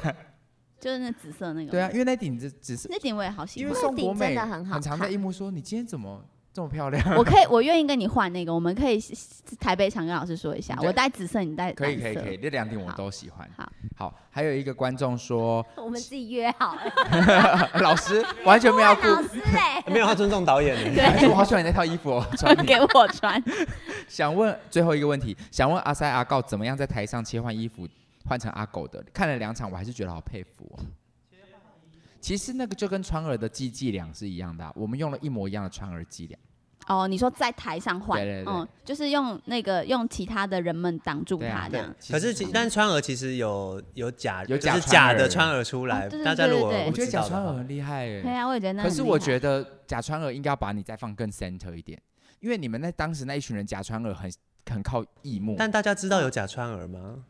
[0.79, 1.71] 就是那紫色那个。
[1.71, 3.67] 对啊，因为那顶子紫色，那顶我也好喜欢。
[3.67, 6.23] 因为宋国美很常在一幕说：“你今天怎么
[6.55, 8.97] 这么漂亮？”我可以，我愿意跟你换那个，我们可以
[9.59, 13.47] 台北场跟老师说一下，我戴紫色，你戴可以可以可以，这两顶我都喜欢。
[13.57, 13.69] 好。
[13.97, 20.95] 好，还有一个观众说， 我们自己约好了， 老师完全没有顾， 老师嘞，没有他尊重导演的。
[20.95, 23.41] 对，我好喜欢你那套衣服哦，穿给我穿。
[24.07, 27.87] 想问最后一个问题，想问阿塞阿告怎么样在台上切换衣服
[28.27, 29.03] 换成阿狗的？
[29.13, 30.83] 看了两场，我还是觉得好佩服哦。
[32.25, 36.35] 其实那个就跟川儿的伎伎俩是一样的，我们用了一模一样的川儿伎俩。
[36.87, 41.95] 哦，你说在台上换，对对对，嗯，就是用那个用其他的人们挡住他这样。
[42.09, 46.09] 可是，但川儿其实有有假，有假假的川儿出来。
[46.23, 48.21] 大家如果我觉得假川儿很厉害哎。
[48.23, 48.81] 对啊，我也觉得那。
[48.81, 52.01] 可是我觉得假川儿应该要把你再放更 center 一点，
[52.39, 54.33] 因为你们那当时那一群人假川儿很
[54.71, 55.55] 很靠义幕。
[55.59, 57.23] 但大家知道有假川儿吗？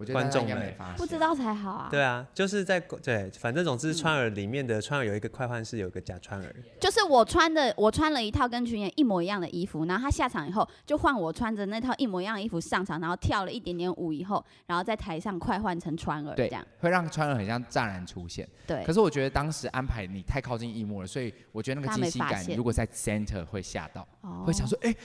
[0.00, 1.88] 我觉得观众应该没发现，不知道才好啊。
[1.90, 6.56] 对啊，就是在对，反正总之川儿里面的川儿有一个快换式，有一个假川儿。
[6.80, 18.48] 就是我穿的，我穿了一套跟群演一模一样的衣服，然后他下场以后就换我穿着那套一模一样的衣服上场，然后跳了一点点舞以后，然后在台上快换成川儿，这样会让川儿很像乍然出现。
[18.66, 18.82] 对。
[18.86, 24.08] 可是我觉得当时安排你太靠近一幕了，所以我觉得那个惊喜感如果在 center 会吓到，
[24.46, 24.96] 会想说哎。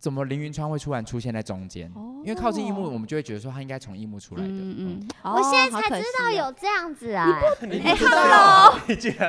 [0.00, 1.92] 怎么凌云川会突然出现在中间？
[2.24, 4.48] 因为靠近荧幕，我们就会觉得说他应该从荧幕出来的。
[4.48, 5.08] 嗯嗯。
[5.22, 7.38] 我现在才知道有这样子啊！
[7.60, 8.80] 哎，Hello，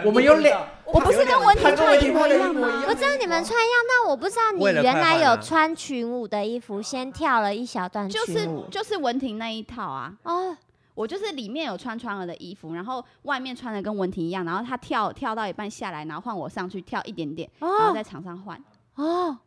[0.05, 2.85] 我们有两，我不是跟文婷穿一模一样吗？
[2.87, 8.25] 我知道你们穿一样，但我不知道你原来有穿群舞的衣服，先跳了一小段群舞。
[8.25, 10.13] 就是就是文婷那一套啊。
[10.23, 10.55] 哦。
[10.93, 18.61] 我就是里面有穿川儿的衣服，然后外面穿的跟文婷一样，然后他跳跳到一半下来，然后换我上去跳一点点，然后在场上换。
[18.95, 19.37] 哦，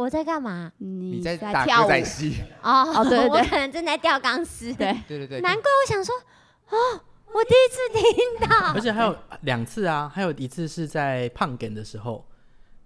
[0.00, 0.72] 我在干嘛？
[0.78, 2.04] 你在跳舞。
[2.04, 2.36] 戏。
[2.62, 4.72] 哦哦，对对对，我可能正在吊钢丝。
[4.72, 4.96] 对。
[5.06, 6.14] 对对对，难怪我想说，
[6.70, 7.00] 哦，
[7.32, 12.26] 我第一次听到， 而且还有两次啊，还有一次是在胖梗的时候，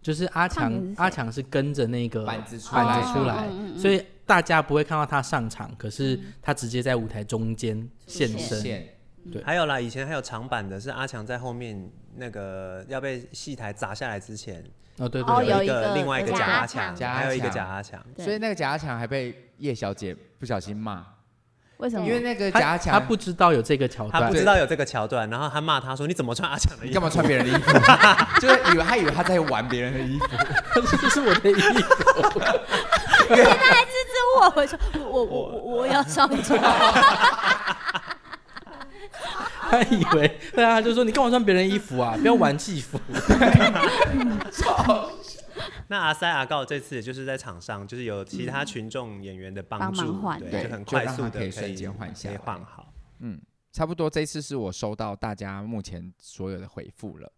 [0.03, 3.48] 就是阿强阿强是跟着那个板子出来，出来，
[3.79, 8.62] 所以大家不会看到他上场，可是他直接在舞台中间现身。
[9.33, 14.62] 对，还有啦，以前还有长板的，是阿强在后面那个要被戏台砸下来之前，
[14.98, 21.04] 哦对对，有一个另外一个假阿强，还有一个假阿强，所以那个假阿强还被叶小姐不小心骂，
[21.78, 22.07] 为什么？
[22.07, 26.94] 因为那个假阿强他不知道有这个桥段，他不知道有这个桥段，然后他骂他说：“你怎么穿阿强的衣服？
[26.94, 27.72] 干嘛穿别人的衣服？”
[28.40, 30.26] 就是以为他以为他在玩别人的衣服，
[31.02, 32.40] 这是我的衣服，
[33.35, 34.78] 现在还支持我，我说
[35.11, 36.57] 我我我我要上场。
[39.82, 42.16] 他以为，对啊，就说你干嘛穿别人衣服啊？
[42.16, 43.00] 不要玩戏服。
[45.88, 52.92] 那阿塞阿告这次就是在场上，就是有其他群众演员的帮助，对，就很快速的可以瞬间换下，换好。
[53.20, 53.40] 嗯，
[53.72, 57.30] 差不多这次是我收到大家目前所有的回复了，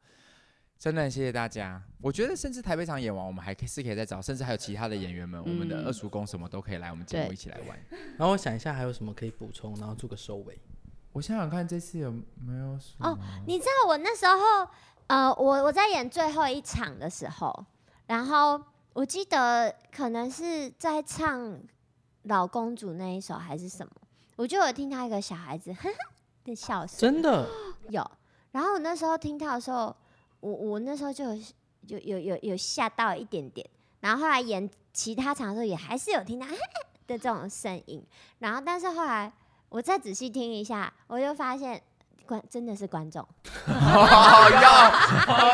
[0.78, 1.82] 真的很谢谢大家。
[2.00, 7.78] 我觉得甚至台北场演完，我们还可以是可以再找，甚至还有其他的演员们，我们的二叔公什么都可以来我们节目一起来玩。
[8.16, 10.58] 然后我想一下还有什么可以补充，然后做个收尾。
[11.16, 12.10] 我想想看，这次有
[12.44, 13.08] 没有什么？
[13.08, 14.68] 哦，你知道我那时候，
[15.06, 17.64] 呃，我我在演最后一场的时候，
[18.06, 18.60] 然后
[18.92, 21.58] 我记得可能是在唱
[22.24, 23.92] 老公主那一首还是什么，
[24.36, 25.96] 我就有听到一个小孩子哈哈
[26.44, 27.48] 的笑声，真的
[27.88, 28.06] 有。
[28.50, 29.96] 然后我那时候听到的时候，
[30.40, 31.40] 我我那时候就有
[31.80, 33.66] 有有有有吓到一点点。
[34.00, 38.06] 然后后来演其他场的时候，也还是有听到哈 哈的这种声音。
[38.40, 39.32] 然后但是后来。
[39.68, 41.80] 我再仔细听一下，我就发现
[42.24, 43.26] 观真的是观众，
[43.66, 44.90] 好要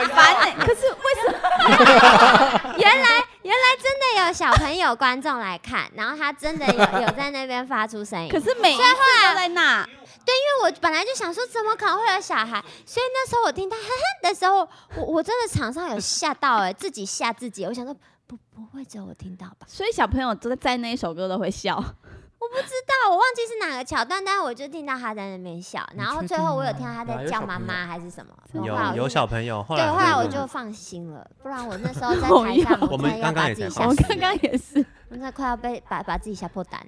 [0.08, 0.54] 烦欸！
[0.58, 2.74] 可是为什么？
[2.78, 8.28] 原来原来真的有小朋友观众来看，然后他真的有有在那边发出声音。
[8.28, 12.62] 可是每一次都在那，对，因为我本来就想说，怎么可能会有小孩？
[12.86, 17.64] 所以那时候我听他哼哼的时候，我我真的场上有吓到哎、欸，自己吓自己。
[17.64, 17.94] 我想说，
[18.26, 19.66] 不不会只有我听到吧？
[19.66, 21.82] 所以小朋友都在在那一首歌都会笑。
[22.42, 28.32] 我不知道，我忘记是哪个桥段，但是我就听到他在那边笑，然后最后我有听到他在叫妈妈还是什么，
[28.94, 36.84] 有有小朋友，对，后来我就放心了，不然我那时候在 台上，我们刚刚也是，我刚刚也是，我那快要被把把自己吓破胆。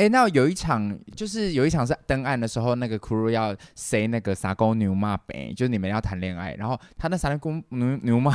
[0.00, 8.32] 哎，那有一场就是有一场是登岸的时候，那个 crew 要 say 那个撒狗牛妈呗，就是你们要谈恋爱，然后他那撒狗牛牛妈，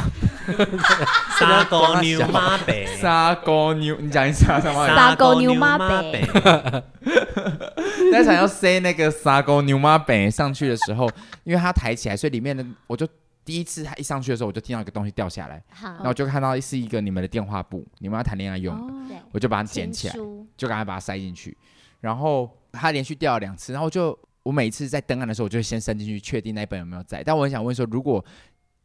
[1.39, 4.85] 撒狗 牛妈呗，撒狗牛，你讲一下什么？
[4.95, 6.23] 撒狗牛妈呗。
[8.11, 11.09] 那场要 say 那个撒狗牛妈呗上去的时候，
[11.45, 13.07] 因为他抬起来，所以里面的我就。
[13.45, 18.75] 第一次他一上去的时候，我就听到一个东西掉下来，然后我就看到是一个你们的电话簿，你们要谈恋爱用
[19.07, 20.15] 的，我就把它捡起来，
[20.57, 21.55] 就赶快把它塞进去。
[22.01, 27.23] 然后他连续掉了两次，然后就我每一次在登岸的时候，我就先伸进去确定那一本有没有在。
[27.23, 28.23] 但我很想问说，如果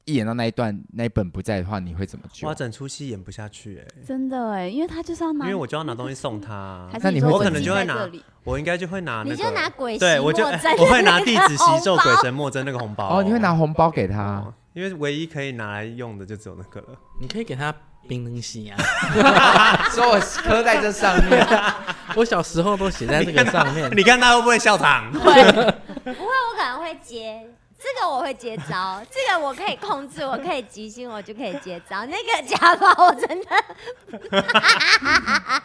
[0.05, 2.49] 一演到那一段那一本不在的话，你会怎么救？
[2.49, 8.09] 哇，整出戏演不下去哎，真的哎，因为他就是要拿，因为我就要拿东西送他，那你会我可能就会拿，
[8.45, 10.45] 我应该就会拿，你就拿鬼，对，我就
[10.79, 14.45] 我会拿弟子习咒鬼神莫真那个红包哦，你会拿红包给他。
[14.73, 16.97] 因为唯一可以拿来用的就只有那个了。
[17.21, 17.75] 你可以给他
[18.07, 18.79] 冰冷洗啊，
[19.91, 21.45] 说我刻在这上面。
[22.15, 23.91] 我小时候都写在这个上面。
[23.97, 25.13] 你看他会不会笑场？
[25.13, 27.45] 会，不会，我可能会接。
[27.83, 32.05] 这个我会接招，这个我可以控制，我可以即兴，我就可以接招。
[32.05, 33.47] 那个假发我真的，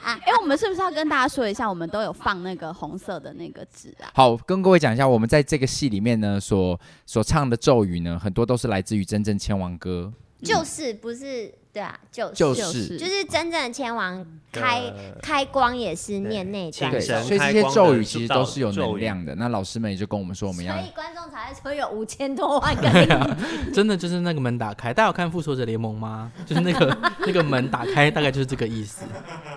[0.03, 4.07] 哎、欸，我们是不是要跟大家说一下，我们都有放那个红色的那个纸啊？
[4.13, 10.13] 好，跟各位讲一下，我们在这个戏里面呢，所所唱的咒语呢，很多都是来自于真正千王歌，
[10.45, 11.53] 就是不是。
[11.75, 14.83] 对啊，就是就是就是真正的千王开
[15.21, 19.35] 开光也是念那段，对，所以这些咒语其实都是有能量的。
[19.35, 23.37] 那老师们也就跟我们说，我们要，所以观众才会说有五千多万个，
[23.75, 24.93] 真的就是那个门打开。
[24.93, 26.31] 大家有看复仇者联盟吗？
[26.45, 29.03] 就是那个 那个门打开，大概就是这个意思。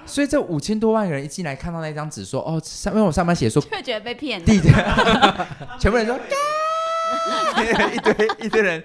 [0.05, 4.61] 所以这五千多万个人一进来看到那张纸，说哦，上因为我上面写说，就觉得被骗，地
[5.79, 6.19] 全部人说，
[7.95, 8.83] 一堆一堆人。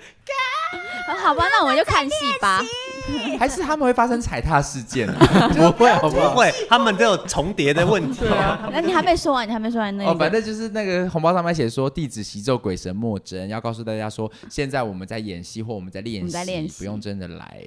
[1.22, 2.62] 好吧，那我们就看戏吧。
[3.38, 5.06] 还是他们会发生踩踏事件？
[5.54, 8.26] 不会，不会，他们都有重叠的问题。
[8.72, 10.12] 那你还没说完，你还没说完那个。
[10.12, 17.62] 哦，反正就是那个红包上面写说弟子习咒鬼神莫真，要告诉大家说，现在我们在演戏或我们在练习，不用真的来。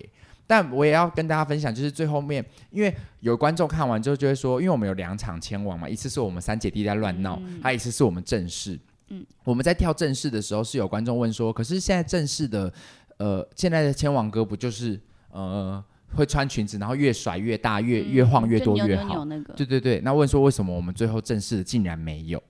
[0.47, 8.79] 但我也要跟大家分享，就是最后面，因为有观众看完之后就会说，因为我们有两场千王嘛，一次是我们三姐弟在乱闹，还有一次是我们正式。
[9.09, 12.73] 嗯，我们在跳正式的时候，是有观众问说，可是现在正式的。
[13.19, 15.01] 呃，现在的千王歌不就是
[15.31, 15.83] 呃
[16.15, 19.25] 会穿裙子，然后越甩越大，越越晃越多越好。
[19.57, 22.43] 对对对，那问说为什么我们最后正式的竟然没有？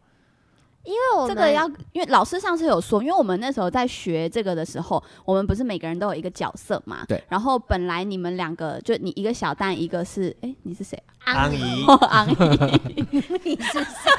[0.87, 6.99] 因为我这个要，因为老师上次有说，因为我们那时候在学这个的时候，我们不是每个人都有一个角色嘛？
[7.09, 7.23] 对。
[7.29, 11.03] 然后本来你们两个就你一个小蛋，一个是哎，你是谁？
[11.25, 11.85] 安怡。
[12.09, 12.35] 安怡，
[13.43, 14.13] 你是谁？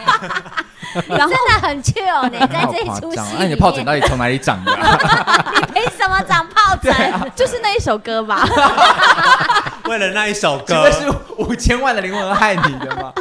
[1.07, 3.35] 然后真的很 chill，你在这一出戏。
[3.39, 4.71] 那你的疱疹到底从哪里长的？
[5.55, 7.31] 你凭什么长疱疹？
[7.33, 8.45] 就是那一首歌吧。
[9.87, 13.13] 为了那一首歌，这是五千万的灵魂害你的吗？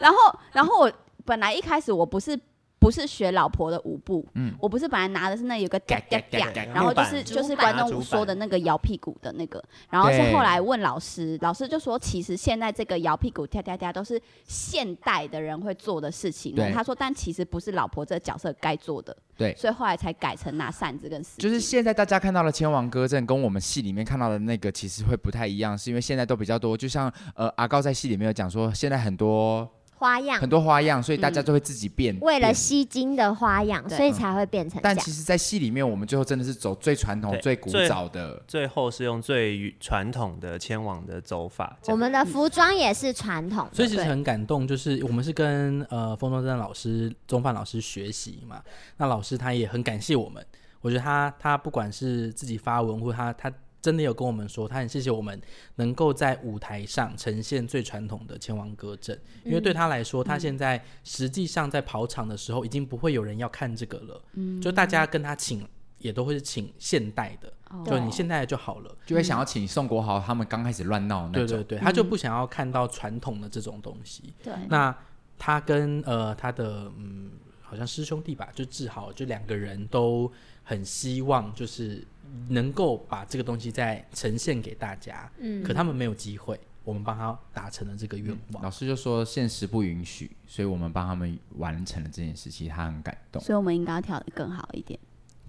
[0.00, 0.16] 然后，
[0.50, 0.90] 然后我
[1.24, 2.36] 本来一开始我不是。
[2.80, 21.22] 不是学老婆的舞步，嗯，我不是本来拿的是那有个嘎嘎嘎，然后就是就是关东舞说的那个摇屁股的那个，然后是后来问老师，老师就说其实现在这个摇屁股跳跳跳都是现代的人会做的事情，他说但其实不是老婆这个角色该做的，对，所以后来才改成拿扇子跟。
[21.36, 29.70] 就是现在大家看到的千王歌阵跟我们戏里面看到的那个其实会不太一样，是因为现在都比较多，就像呃阿高在戏里面有讲说，现在很多。
[30.00, 32.18] 花样很多花样，所以大家就会自己变。
[32.22, 34.80] 为了吸睛的花样，所以才会变成。
[34.82, 38.42] 但其实，在戏里面，我们最后真的是走最传统、最古早的。
[38.48, 41.76] 最后是用最传统的迁往的走法。
[41.88, 44.66] 我们的服装也是传统，所以其实很感动。
[44.66, 48.62] 就是我们是跟呃风中镇老师、钟范老师学习嘛，
[48.96, 50.42] 那老师他也很感谢我们。
[50.80, 53.52] 我觉得他他不管是自己发文，或他他。
[53.82, 55.40] 真的有跟我们说，他很谢谢我们
[55.76, 64.60] 能够在舞台上呈现最传统的千王歌阵，因为对他来说，他现在实际上在跑场的时候，已经不会有人要看这个了，嗯。
[64.60, 65.66] 就大家跟他请
[65.96, 67.50] 也都会是请现代的，
[67.86, 74.34] 就你现代的就好了，就会想要请宋国豪他们刚开始乱闹那种，对对对，他就不想要看到传统的这种东西。
[74.42, 74.94] 对，那
[75.38, 77.30] 他跟呃他的嗯
[77.62, 80.30] 好像师兄弟吧，就志豪，就两个人都
[80.62, 82.06] 很希望就是。
[82.48, 88.62] 能够把这个东西再呈现给大家，嗯，可他们没有机会，我们帮他达成了这个愿望。
[88.62, 93.42] 老师就说现实不允许，所以我们帮他们完成了这件事，其实他很感动。
[93.42, 94.98] 所以我们应该要跳得更好一点。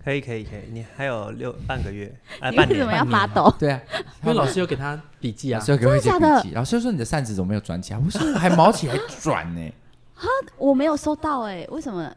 [0.03, 2.11] 可以可以可以，你还有六半个月，
[2.51, 3.53] 你为什么要发抖？
[3.59, 3.81] 对啊，
[4.23, 6.55] 因为老师有给他笔记啊，老师有给我写笔记。
[6.55, 7.99] 老师说你的扇子怎么没有转起来？
[7.99, 9.71] 不是还毛起来转呢？
[10.15, 10.27] 哈，
[10.57, 12.11] 我没有收到哎，为什么？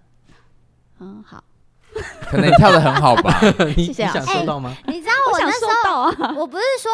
[1.00, 1.44] 嗯，好。
[2.28, 3.40] 可能你跳的很好吧？
[3.76, 4.74] 你想收到吗？
[4.86, 6.90] 你知道我那时候， 我不是说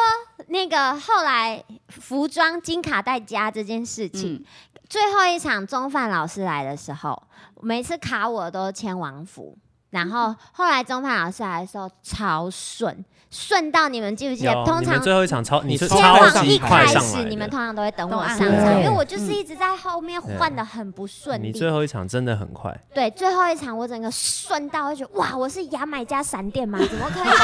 [0.48, 4.44] 那个后来服装金卡带加这件事情，
[4.88, 7.22] 最后一场钟范老师来的时候，
[7.60, 9.56] 每次卡我都签王服，
[9.90, 13.04] 然后后来钟范老师来的时候超顺。
[13.30, 14.52] 顺到你们记不记得？
[14.64, 21.46] 通常最后一场超，你是千王一开始你们通常都会等我上场，因为我就是一直在后面换的很不顺利。
[21.46, 22.76] 你最后一场真的很快。
[22.92, 26.78] 对，最后一场我整个顺到，我觉得哇，我是牙买加闪电吗？
[26.90, 27.36] 怎么可以顺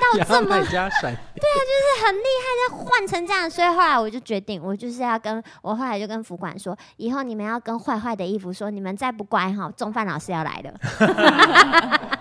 [0.00, 0.56] 到这么？
[0.56, 1.14] 牙买加闪。
[1.36, 12.08] 对啊，就是很厉害，就换成这样，所以后来我就决定，我就是要跟我后来就跟服管说，以后你们要跟坏坏的衣服说，你们再不乖哈，中饭老师要来了。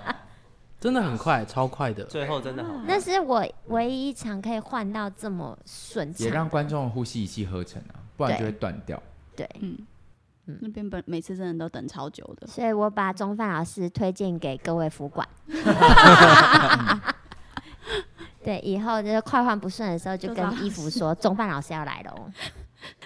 [0.79, 2.69] 真的很快，超快的，最后真的好。
[2.85, 9.01] 那是我唯一一场可以换到这么顺畅，也让观众呼吸一气呵成啊，不然就会断掉。
[9.35, 9.77] 对，嗯
[10.45, 15.27] 嗯，那边本每次真的都等超久的，所以我把中范老师推荐给各位服管。
[18.43, 22.31] 对，以后就是快换不顺的时候，就跟衣服说 中范老师要来了哦。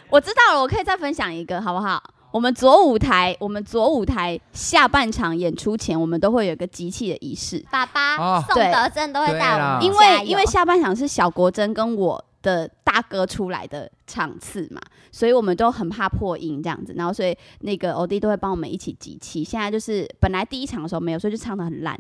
[0.10, 2.04] 我知道了，我可以再分享一个，好不好？
[2.32, 7.64] 我们左舞台，我们左舞台下半场演出前，我们都会有一个集气的仪式。
[7.70, 19.44] 爸爸、哦、宋德正都会带我们，因为因为下半场是小国珍跟我的大哥出来的场次嘛，所以我们都很怕破音这样子，然后所以那个欧弟都会帮我们一起集气。
[19.44, 22.00] 现在就是本来第一场的时候没有，所以就唱的很烂。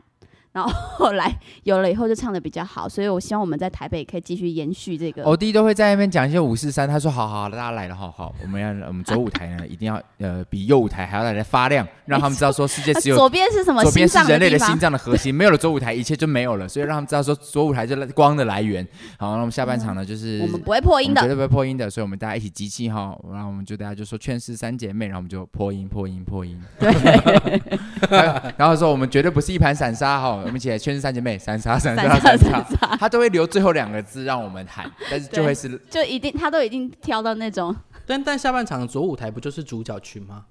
[0.54, 1.34] 然后 后来
[1.64, 5.24] 有了以后就唱的比较好，所以我希望我们在台北可以继续延续这个。
[5.24, 13.82] 我弟都会在那边讲一些五四三，他说好好好，大家来了，好好，我们要我们左舞台呢一定要呃比右舞台还要来的发亮，让他们知道说世界只有 左边是什么？
[13.84, 18.86] 左边是人类的心脏的核心，没有了左舞台一切就没有了，所以让他们知道说左舞台就是光的来源。
[19.18, 26.62] 好，那我们下半场呢就是我们不会破音的，绝对不会破音的，所以我们大家一起集气哈，然后我们就大家就说劝世三姐妹，然后我们就破音破音破音。
[26.80, 28.20] 对，
[28.58, 31.31] 然后说我们绝对不是一盘散沙哈，我们一起来劝世三姐妹。
[31.31, 37.73] 妹三杀 三杀三杀，他都会留最后两个字让我们喊， 但是就会是 就一定他都已经挑到那种，
[38.05, 40.43] 但但下半场的左舞台不就是主角群吗？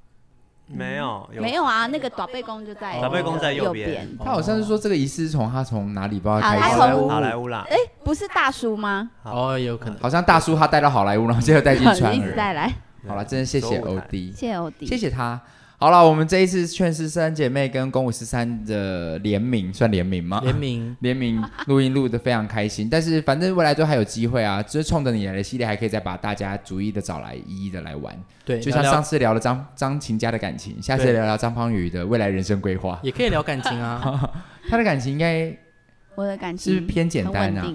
[0.73, 9.11] 没有没有啊，那个短背公就在短背公在右边，他好像是说这个仪式从他从哪里不知道开始，好莱坞好莱坞啦，哎，不是大叔吗？
[9.25, 12.73] 哦，有可能，好像大叔他带到好莱坞，然后接着带进川，一直带来，
[13.09, 15.41] 好了，真的谢谢欧弟，谢谢欧弟，谢谢他。
[15.81, 20.39] 好了，我们这一次劝世三姐妹跟公五十三的联名，算联名吗？
[20.45, 28.15] 联名 联名录音录的非常开心，但是反正未来都还有机会啊，就是冲着你来的系列还可以再把大家逐一的找来，一一的来玩。
[28.45, 34.31] 对，就像上次聊了张张琴家的感情，下次聊聊张方宇的未来人生规划，也可以聊感情啊。
[34.69, 35.51] 他的感情应该，
[36.15, 37.73] 我的感情是偏简单啊。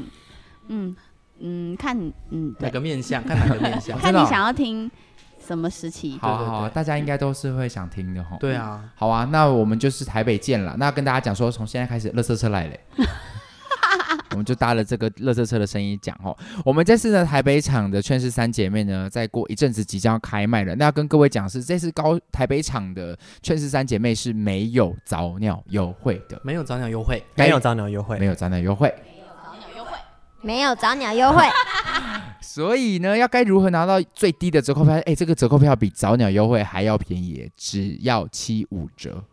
[0.67, 0.95] 嗯
[1.39, 1.97] 嗯，看
[2.29, 4.91] 嗯哪个面相，看哪个面相， 看你想要听。
[5.45, 6.17] 什么时期？
[6.19, 8.35] 好好，好，大家应该都是会想听的哈。
[8.39, 10.75] 对啊，好啊，那我们就是台北见了。
[10.77, 12.75] 那跟大家讲说，从现在开始，乐色车来了，
[14.31, 16.35] 我们就搭了这个乐色车的声音讲哦。
[16.65, 20.73] 我们这次呢，台北场的劝世三姐妹呢，再过一阵子即将要开卖了。
[20.75, 28.91] 那要跟各位讲是，这次高台北场的劝世三姐妹是没有早鸟优惠的，没有早鸟优惠，没有早鸟优惠，没有早鸟优惠。
[30.41, 31.43] 没有早鸟优惠，
[32.41, 34.93] 所以呢，要该如何拿到最低的折扣票？
[35.05, 39.23] 哎，这个折扣票比早鸟优惠还要便宜，只要七五折。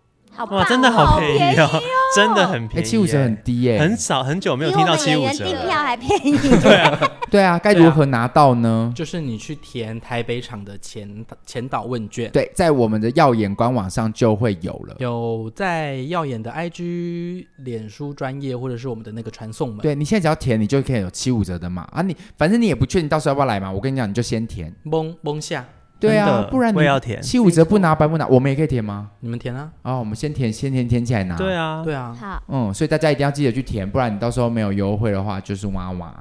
[0.50, 1.68] 哇，真的好便宜哦，
[2.16, 6.38] 真的很便宜，七五折很低耶，很少很久没有听到七五折，订票还便宜。
[6.62, 8.92] 对啊，对啊，该如何拿到呢？
[8.96, 19.78] 就是你去填台北场的前前导问卷，对，在我们的耀眼官网上就会有了，有在耀眼的 IG、脸书专业或者是我们的那个传送门。
[19.78, 21.86] 对，你现在只要填，你就可以有七五折的嘛。
[21.92, 25.64] 啊，你反正你也不确定到时候要不要来嘛，我跟你讲，你就先填，蒙蒙下。
[26.02, 29.10] 对啊，不然你要填七五折不拿白不拿，我们也可以填吗？
[29.20, 29.70] 你们填啊！
[29.82, 31.36] 哦，我们先填，先填填起来拿。
[31.36, 32.12] 对啊，对啊。
[32.20, 32.42] 好。
[32.48, 36.12] 嗯，所以大家一定要记得去填，不然你到时候没有优惠的话，就是哇哇。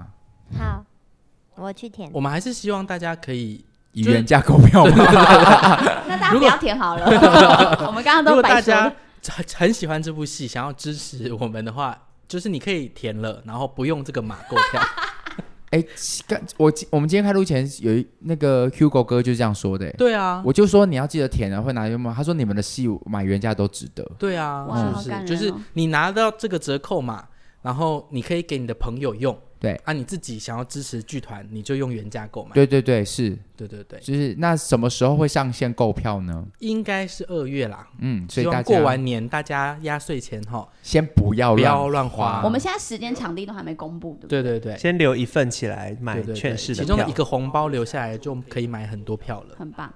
[0.55, 0.85] 好，
[1.55, 2.07] 我去填。
[2.13, 4.91] 我们还是希望大家可以以原价购票嘛。
[6.07, 7.05] 那大家不要填好了。
[7.87, 8.83] 我们刚刚都如果大家
[9.27, 14.79] 很很喜欢这部戏，想要支持我们的话，就是你可以填了，然后不用这个码购票。
[15.71, 15.83] 哎，
[16.27, 19.89] 刚我我们今天开录前有一那个 Hugo 哥就这样说的。
[19.93, 22.13] 对啊，我就说你要记得填啊，会拿优吗？
[22.15, 24.03] 他说你们的戏买原价都值得。
[24.19, 25.25] 对啊，是不是？
[25.25, 27.25] 就是你拿到这个折扣码，
[27.61, 29.37] 然后你可以给你的朋友用。
[29.61, 32.49] 对啊，你自己想要支持剧团，你就用原价购买。
[32.55, 36.43] 对对对，是，对对对，就是那什么时候会上线购票呢？
[36.57, 37.87] 应该是二月啦。
[37.99, 42.41] 嗯，所以大家过完年，大家压岁钱哈，先不要不要乱花。
[42.43, 49.93] 我们现在时间场地都还没公布，对对对，先留一份起来买券式的票，其中一个红包留下来就可以买很多票了，很棒。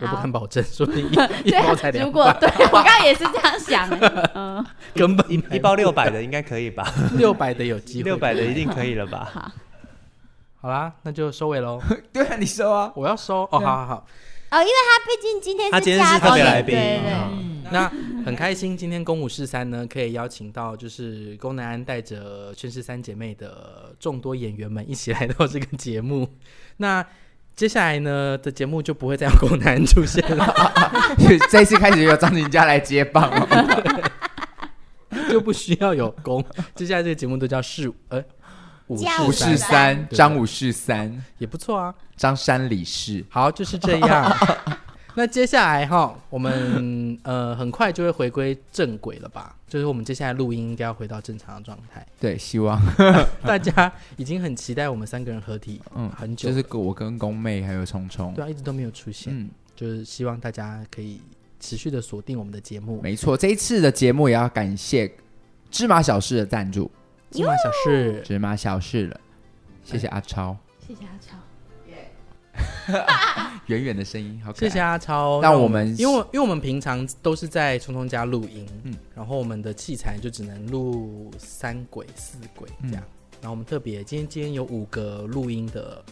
[0.00, 1.08] 我不敢保证，说不定
[1.44, 2.06] 一包才两百。
[2.06, 3.88] 如果对 我刚刚也是这样想，
[4.34, 4.64] 嗯，
[4.94, 6.92] 根本一包六百的应该可以吧？
[7.16, 9.30] 六百的有机会，六百的一定可以了吧？
[9.32, 9.52] 好，
[10.62, 11.80] 好啦，那就收尾喽。
[12.12, 14.06] 对啊，你收啊，我要收哦，好好好。
[14.50, 17.70] 哦，因为他毕竟今天他今天是特别来宾，对对。
[17.70, 17.88] 那
[18.24, 26.28] 很开心，今天公五十三呢，可以邀请到就是宫南安带着劝世三姐妹的众多演员们一起来到这个节目。
[26.76, 27.04] 那
[27.56, 30.54] 接下来呢的节目就不会再有狗男人出现了，
[31.50, 33.92] 这一次开始由张景佳来接棒了，
[35.30, 36.44] 就不需要有公。
[36.74, 38.22] 接下来这个节目都叫是呃
[38.88, 41.22] 五世三，张五世三。
[41.38, 44.36] 也不错啊，张三李四，好，就是这样。
[45.16, 49.56] 那接下来哈，我们呃很快就会回归正轨了吧？
[49.68, 52.04] 就是我们接下来录音应该要回到正常的状态。
[52.20, 52.80] 对，希望
[53.46, 56.48] 大家已经很期待我们三个人合体，嗯，很久。
[56.48, 59.32] 就是我跟宫妹还有聪聪，对啊，一直都没有出现。
[59.36, 61.20] 嗯，就是希望大家可以
[61.60, 63.00] 持续的锁定我们的节目。
[63.00, 65.12] 没错，这一次的节目也要感谢
[65.70, 66.90] 芝麻小事的赞助。
[67.30, 69.20] 芝麻小事，芝麻小事了，
[69.84, 70.56] 谢谢阿超，
[70.86, 71.43] 谢谢阿超。
[73.66, 74.52] 远远的声音，好。
[74.54, 75.40] 谢谢阿超。
[75.40, 83.02] 那我们因为因为我们平常都是在聪聪家录音，嗯，然后我们的器材就只能录三轨、四轨这样。
[83.40, 86.02] 然后我们特别今天今天有五个录音的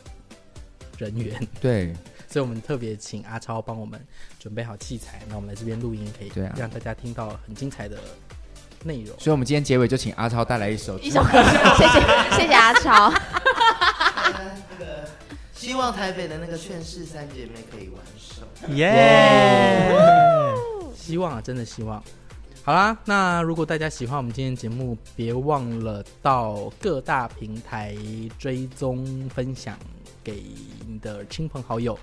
[0.99, 1.93] 人员，对，
[2.29, 3.99] 所以我们特别请阿超帮我们
[4.39, 7.99] 准备好器材，那我们来这边录音可以让大家听到很精彩的
[8.85, 9.19] 内容。
[9.19, 11.31] 所以，我们今天结尾就请阿超带来一首一首歌，
[11.79, 12.01] 谢谢
[12.37, 13.13] 谢谢阿超。
[15.63, 18.43] 希望台北的那个劝世三姐妹可以完手，
[18.75, 19.95] 耶！
[20.93, 22.03] 希望啊，真的希望。
[22.65, 27.97] 好啦，那如果大家喜欢我们今天节目，别忘了到各大平台
[28.41, 29.79] 追踪分享
[30.25, 30.43] 给
[30.85, 31.97] 你的亲朋好友，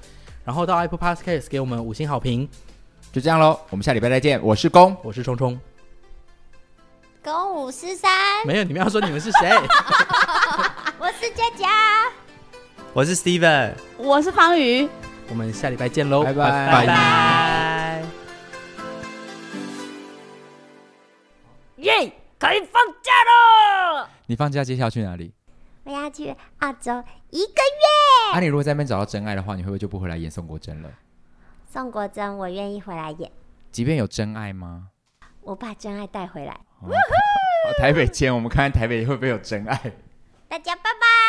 [0.46, 2.48] 然后到 Apple Podcast 给我们五星好评。
[3.12, 4.42] 就这样喽，我们下礼拜再见。
[4.42, 5.60] 我是公，我是冲冲，
[7.22, 8.10] 公五十三。
[8.46, 9.50] 没有，你们要说你们是谁？
[10.98, 11.68] 我是佳佳。
[12.92, 14.90] 我是 Steven，我是方宇，
[15.30, 18.02] 我们下礼拜见喽，拜拜拜拜。
[21.78, 24.10] 耶，可以放假了！
[24.26, 25.32] 你放假接下来去哪里？
[25.84, 28.34] 我要去澳洲一个月。
[28.34, 30.90] 啊，你如果在那边找到真爱的话，你会不会就不回来演宋国珍了？
[31.72, 33.32] 宋国珍，我愿意回来演。
[33.72, 34.88] 即便有真爱吗？
[35.42, 36.60] 我把真爱带回来。
[36.82, 36.90] 哦、
[37.78, 39.78] 台北见，我们看看台北会不会有真爱。
[40.48, 41.29] 大家拜拜。